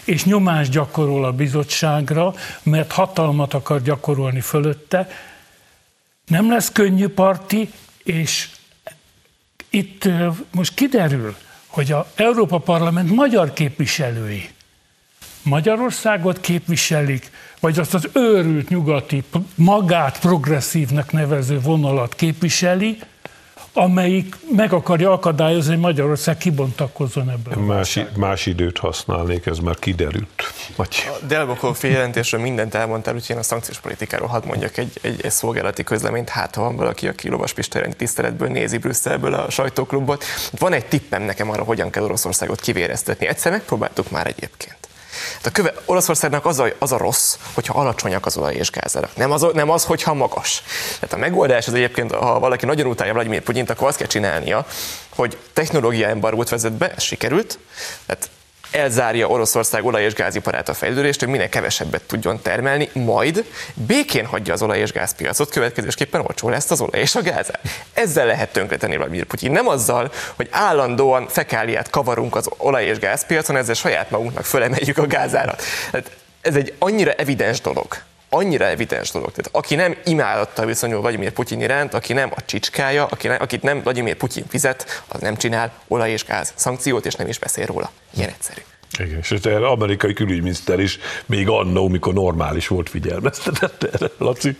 és 0.04 0.26
nyomást 0.26 0.72
gyakorol 0.72 1.26
a 1.26 1.32
bizottságra, 1.32 2.34
mert 2.64 2.92
hatalmat 2.92 3.54
akar 3.54 3.82
gyakorolni 3.82 4.40
fölötte. 4.40 5.08
Nem 6.30 6.50
lesz 6.50 6.72
könnyű 6.72 7.08
parti, 7.08 7.72
és 8.04 8.50
itt 9.70 10.10
most 10.52 10.74
kiderül, 10.74 11.36
hogy 11.68 11.92
a 11.92 12.12
Európa 12.16 12.58
Parlament 12.58 13.12
magyar 13.12 13.54
képviselői 13.54 14.50
Magyarországot 15.44 16.40
képviselik, 16.40 17.32
vagy 17.60 17.80
azt 17.80 17.94
az 17.94 18.10
őrült 18.14 18.70
nyugati, 18.70 19.24
magát 19.56 20.20
progresszívnek 20.20 21.12
nevező 21.12 21.60
vonalat 21.60 22.16
képviseli, 22.16 23.00
amelyik 23.74 24.36
meg 24.56 24.74
akarja 24.74 25.12
akadályozni, 25.12 25.72
hogy 25.72 25.82
Magyarország 25.82 26.38
kibontakozzon 26.38 27.30
ebből. 27.30 27.64
Más, 27.64 28.00
más 28.16 28.46
időt 28.46 28.78
használnék, 28.78 29.46
ez 29.46 29.58
már 29.58 29.76
kiderült. 29.76 30.44
Vagy... 30.76 31.10
A 31.22 31.26
Delbokov 31.26 31.78
jelentésről 31.82 32.42
mindent 32.42 32.76
elmondtál, 32.76 33.14
úgyhogy 33.14 33.36
én 33.36 33.42
a 33.42 33.44
szankciós 33.44 33.80
politikáról 33.80 34.28
hadd 34.28 34.46
mondjak 34.46 34.78
egy, 34.78 35.00
egy, 35.02 35.20
egy 35.22 35.32
szolgálati 35.32 35.84
közleményt, 35.84 36.30
hát 36.30 36.56
ha 36.56 36.62
van 36.62 36.76
valaki, 36.76 37.08
aki 37.08 37.30
Lovas 37.30 37.54
Pista 37.54 37.80
tiszteletből 37.98 38.48
nézi 38.48 38.78
Brüsszelből 38.78 39.34
a 39.34 39.50
sajtóklubot. 39.50 40.24
Van 40.60 40.74
egy 40.74 40.86
tippem 40.86 41.24
nekem 41.24 41.50
arra, 41.50 41.64
hogyan 41.64 41.90
kell 41.90 42.04
Oroszországot 42.04 42.60
kivéreztetni. 42.60 43.28
Egyszer 43.28 43.52
megpróbáltuk 43.52 44.12
már 44.12 44.28
egyébként. 44.28 44.79
Hát 45.34 45.46
a 45.46 45.52
köve, 45.52 45.74
Oroszországnak 45.86 46.46
az 46.46 46.60
a, 46.60 46.66
az 46.80 46.92
a 46.92 46.98
rossz, 46.98 47.36
hogyha 47.54 47.80
alacsonyak 47.80 48.26
az 48.26 48.38
olaj 48.38 48.56
és 48.56 48.72
gázárak. 48.72 49.16
Nem 49.16 49.32
az, 49.32 49.46
nem 49.54 49.70
az, 49.70 49.84
hogyha 49.84 50.14
magas. 50.14 50.64
Tehát 51.00 51.14
a 51.14 51.18
megoldás 51.18 51.68
az 51.68 51.74
egyébként, 51.74 52.12
ha 52.12 52.40
valaki 52.40 52.66
nagyon 52.66 52.88
utálja 52.88 53.14
Vladimir 53.14 53.42
Putyint, 53.42 53.70
akkor 53.70 53.88
azt 53.88 53.98
kell 53.98 54.08
csinálnia, 54.08 54.66
hogy 55.10 55.38
technológia 55.54 56.08
embargót 56.08 56.50
vezet 56.50 56.74
be, 56.74 56.94
ez 56.96 57.04
sikerült, 57.04 57.60
tehát 58.06 58.30
elzárja 58.72 59.28
Oroszország 59.28 59.86
olaj- 59.86 60.04
és 60.04 60.14
gáziparát 60.14 60.70
a 60.70 60.74
fejlődést, 60.74 61.20
hogy 61.20 61.30
minél 61.30 61.50
kevesebbet 61.50 62.02
tudjon 62.02 62.42
termelni, 62.42 62.90
majd 62.94 63.46
békén 63.74 64.26
hagyja 64.26 64.54
az 64.54 64.62
olaj- 64.62 64.80
és 64.80 64.92
gázpiacot, 64.92 65.50
következésképpen 65.50 66.22
olcsó 66.22 66.50
lesz 66.50 66.72
az 66.72 66.82
olaj 66.82 67.00
és 67.02 67.16
a 67.16 67.22
gáz. 67.22 67.52
Ezzel 67.94 68.26
lehet 68.26 68.52
tönkretenni 68.52 68.96
Vladimir 68.98 69.24
Putyin. 69.24 69.52
Nem 69.52 69.68
azzal, 69.68 70.12
hogy 70.36 70.48
állandóan 70.52 71.28
fekáliát 71.28 71.90
kavarunk 71.90 72.36
az 72.36 72.50
olaj- 72.58 72.86
és 72.86 73.00
gázpiacon, 73.00 73.56
ezzel 73.56 73.74
saját 73.74 74.10
magunknak 74.10 74.46
fölemeljük 74.46 74.98
a 74.98 75.08
gázárat. 75.08 75.64
Hát 75.92 76.12
ez 76.42 76.56
egy 76.56 76.74
annyira 76.80 77.12
evidens 77.12 77.62
dolog, 77.62 77.88
annyira 78.30 78.66
evidens 78.66 79.12
dolog. 79.12 79.32
Tehát 79.32 79.50
aki 79.52 79.76
nem 79.76 79.98
imádattal 80.06 80.66
viszonyul 80.66 81.02
Vladimir 81.02 81.32
Putyin 81.32 81.62
iránt, 81.62 81.94
aki 81.94 82.14
nem 82.14 82.32
a 82.36 82.46
csicskája, 82.46 83.06
aki 83.06 83.28
nem, 83.28 83.38
akit 83.42 83.62
nem 83.62 83.82
Vladimir 83.82 84.16
Putyin 84.16 84.46
fizet, 84.48 85.04
az 85.08 85.22
nem 85.22 85.36
csinál 85.36 85.72
olaj 85.88 86.12
és 86.12 86.26
gáz 86.26 86.54
szankciót, 86.56 87.06
és 87.06 87.16
nem 87.16 87.28
is 87.28 87.40
beszél 87.40 87.66
róla. 87.66 87.92
Ilyen 88.16 88.30
egyszerű. 88.30 88.62
Igen, 88.98 89.18
és 89.18 89.32
az 89.32 89.46
amerikai 89.46 90.14
külügyminiszter 90.14 90.80
is 90.80 91.00
még 91.26 91.50
annó, 91.50 91.88
mikor 91.88 92.14
normális 92.14 92.68
volt 92.68 92.90
figyelmeztetett 92.90 93.84
erre, 93.84 94.08
Laci. 94.18 94.58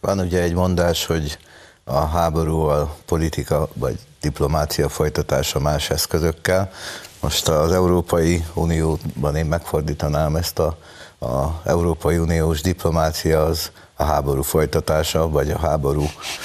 Van 0.00 0.18
ugye 0.18 0.40
egy 0.40 0.54
mondás, 0.54 1.06
hogy 1.06 1.38
a 1.84 2.06
háború 2.06 2.60
a 2.60 2.96
politika 3.06 3.68
vagy 3.74 3.98
diplomácia 4.20 4.88
folytatása 4.88 5.60
más 5.60 5.90
eszközökkel. 5.90 6.72
Most 7.20 7.48
az 7.48 7.72
Európai 7.72 8.44
Unióban 8.54 9.36
én 9.36 9.46
megfordítanám 9.46 10.36
ezt 10.36 10.58
a 10.58 10.78
a 11.24 11.60
Európai 11.64 12.18
Uniós 12.18 12.60
diplomácia 12.60 13.44
az 13.44 13.70
a 13.96 14.04
háború 14.04 14.42
folytatása, 14.42 15.28
vagy 15.28 15.50
a 15.50 15.58
háború 15.58 16.04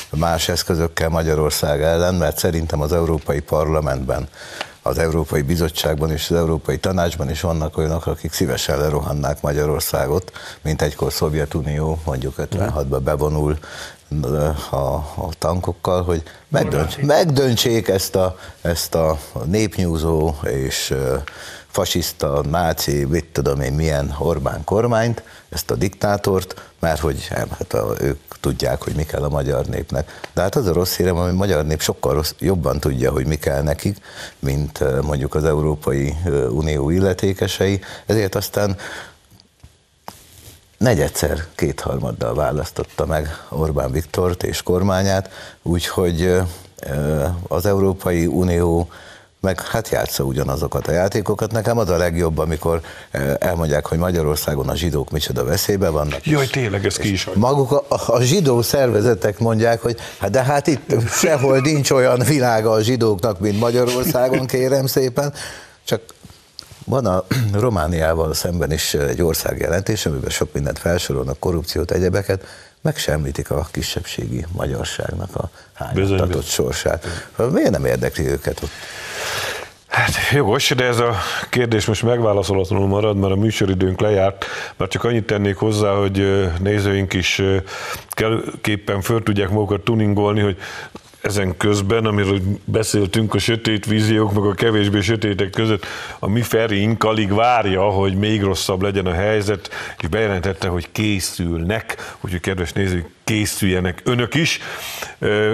más 0.09 0.49
eszközökkel 0.49 1.09
Magyarország 1.09 1.81
ellen, 1.81 2.15
mert 2.15 2.37
szerintem 2.37 2.81
az 2.81 2.93
Európai 2.93 3.39
Parlamentben, 3.39 4.27
az 4.81 4.97
Európai 4.97 5.41
Bizottságban 5.41 6.11
és 6.11 6.29
az 6.29 6.37
Európai 6.37 6.77
Tanácsban 6.77 7.29
is 7.29 7.41
vannak 7.41 7.77
olyanok, 7.77 8.05
akik 8.05 8.33
szívesen 8.33 8.77
lerohannák 8.77 9.41
Magyarországot, 9.41 10.31
mint 10.61 10.81
egykor 10.81 11.13
Szovjetunió 11.13 11.99
mondjuk 12.05 12.33
56-ban 12.37 12.99
bevonul 13.03 13.57
a, 14.69 14.75
a 14.75 15.29
tankokkal, 15.37 16.03
hogy 16.03 16.23
megdönts, 16.47 16.97
megdöntsék 16.97 17.87
ezt 17.87 18.15
a, 18.15 18.37
ezt 18.61 18.95
a 18.95 19.17
népnyúzó 19.45 20.35
és 20.43 20.93
fasiszta, 21.71 22.41
náci, 22.49 23.05
mit 23.05 23.25
tudom 23.25 23.61
én 23.61 23.73
milyen 23.73 24.15
Orbán 24.19 24.63
kormányt, 24.63 25.23
ezt 25.49 25.71
a 25.71 25.75
diktátort, 25.75 26.71
mert 26.79 26.99
hogy 26.99 27.27
hát 27.27 27.73
a, 27.73 27.95
ők 27.99 28.19
tudják, 28.39 28.83
hogy 28.83 28.95
mi 28.95 29.03
kell 29.03 29.23
a 29.23 29.29
magyar 29.29 29.65
népnek. 29.65 30.29
De 30.33 30.41
hát 30.41 30.55
az 30.55 30.67
a 30.67 30.73
rossz 30.73 30.95
hírem, 30.95 31.15
hogy 31.15 31.29
a 31.29 31.33
magyar 31.33 31.65
nép 31.65 31.81
sokkal 31.81 32.13
rossz, 32.13 32.33
jobban 32.39 32.79
tudja, 32.79 33.11
hogy 33.11 33.25
mi 33.25 33.35
kell 33.35 33.61
nekik, 33.61 33.97
mint 34.39 35.01
mondjuk 35.01 35.35
az 35.35 35.43
Európai 35.43 36.17
Unió 36.49 36.89
illetékesei, 36.89 37.81
ezért 38.05 38.35
aztán 38.35 38.77
negyedszer 40.77 41.45
kétharmaddal 41.55 42.33
választotta 42.33 43.05
meg 43.05 43.27
Orbán 43.49 43.91
Viktort 43.91 44.43
és 44.43 44.63
kormányát, 44.63 45.29
úgyhogy 45.61 46.41
az 47.47 47.65
Európai 47.65 48.25
Unió 48.25 48.89
meg 49.41 49.61
hát 49.61 49.89
játsza 49.89 50.23
ugyanazokat 50.23 50.87
a 50.87 50.91
játékokat. 50.91 51.51
Nekem 51.51 51.77
az 51.77 51.89
a 51.89 51.97
legjobb, 51.97 52.37
amikor 52.37 52.81
elmondják, 53.39 53.85
hogy 53.85 53.97
Magyarországon 53.97 54.69
a 54.69 54.75
zsidók 54.75 55.11
micsoda 55.11 55.43
veszélybe 55.43 55.89
vannak. 55.89 56.25
Jaj, 56.25 56.47
tényleg, 56.47 56.85
ez 56.85 56.97
ki 56.97 57.11
is 57.11 57.23
hagy. 57.23 57.35
Maguk 57.35 57.71
a, 57.71 57.83
a 58.07 58.21
zsidó 58.21 58.61
szervezetek 58.61 59.39
mondják, 59.39 59.81
hogy 59.81 59.97
hát 60.19 60.31
de 60.31 60.43
hát 60.43 60.67
itt 60.67 61.09
sehol 61.09 61.59
nincs 61.59 61.91
olyan 61.91 62.19
világa 62.19 62.71
a 62.71 62.81
zsidóknak, 62.81 63.39
mint 63.39 63.59
Magyarországon, 63.59 64.45
kérem 64.45 64.85
szépen. 64.85 65.33
Csak 65.83 66.01
van 66.85 67.05
a 67.05 67.23
Romániával 67.53 68.33
szemben 68.33 68.71
is 68.71 68.93
egy 68.93 69.21
országjelentés, 69.21 70.05
amiben 70.05 70.29
sok 70.29 70.53
mindent 70.53 70.79
felsorolnak, 70.79 71.39
korrupciót, 71.39 71.91
egyebeket, 71.91 72.45
meg 72.81 72.95
említik 73.05 73.51
a 73.51 73.67
kisebbségi 73.71 74.45
magyarságnak 74.51 75.35
a 75.35 75.49
hányatatott 75.73 76.45
sorsát. 76.45 77.05
Miért 77.51 77.71
nem 77.71 77.85
érdekli 77.85 78.27
őket 78.27 78.63
ott? 78.63 78.71
Hát 79.87 80.11
jogos, 80.31 80.69
de 80.69 80.85
ez 80.85 80.99
a 80.99 81.15
kérdés 81.49 81.85
most 81.85 82.03
megválaszolatlanul 82.03 82.87
marad, 82.87 83.17
mert 83.17 83.33
a 83.33 83.35
műsoridőnk 83.35 83.99
lejárt, 83.99 84.45
mert 84.77 84.91
csak 84.91 85.03
annyit 85.03 85.25
tennék 85.25 85.55
hozzá, 85.55 85.93
hogy 85.93 86.47
nézőink 86.59 87.13
is 87.13 87.41
kellképpen 88.09 89.01
föl 89.01 89.23
tudják 89.23 89.49
magukat 89.49 89.81
tuningolni, 89.81 90.39
hogy 90.39 90.57
ezen 91.21 91.57
közben, 91.57 92.05
amiről 92.05 92.39
beszéltünk, 92.65 93.33
a 93.33 93.39
sötét 93.39 93.85
víziók, 93.85 94.33
meg 94.33 94.43
a 94.43 94.53
kevésbé 94.53 95.01
sötétek 95.01 95.49
között, 95.49 95.85
a 96.19 96.29
mi 96.29 96.41
Ferink 96.41 97.03
alig 97.03 97.33
várja, 97.33 97.81
hogy 97.81 98.15
még 98.15 98.41
rosszabb 98.41 98.81
legyen 98.81 99.05
a 99.05 99.13
helyzet, 99.13 99.69
és 99.99 100.07
bejelentette, 100.07 100.67
hogy 100.67 100.91
készülnek, 100.91 102.15
úgyhogy 102.21 102.39
kedves 102.39 102.73
nézők, 102.73 103.07
készüljenek 103.23 104.01
önök 104.03 104.35
is, 104.35 104.59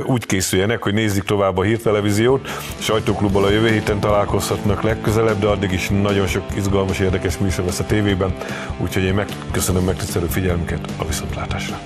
úgy 0.06 0.26
készüljenek, 0.26 0.84
hogy 0.84 0.94
nézzük 0.94 1.26
tovább 1.26 1.58
a 1.58 1.64
hírtelevíziót, 1.64 2.50
sajtóklubbal 2.80 3.44
a 3.44 3.50
jövő 3.50 3.70
héten 3.70 4.00
találkozhatnak 4.00 4.82
legközelebb, 4.82 5.40
de 5.40 5.48
addig 5.48 5.72
is 5.72 5.90
nagyon 5.90 6.28
sok 6.28 6.44
izgalmas, 6.56 7.00
érdekes 7.00 7.38
műsor 7.38 7.66
lesz 7.66 7.80
a 7.80 7.86
tévében, 7.86 8.36
úgyhogy 8.78 9.04
én 9.04 9.14
megköszönöm 9.14 9.84
megtisztelő 9.84 10.26
figyelmüket 10.26 10.90
a 10.98 11.06
viszontlátásra. 11.06 11.80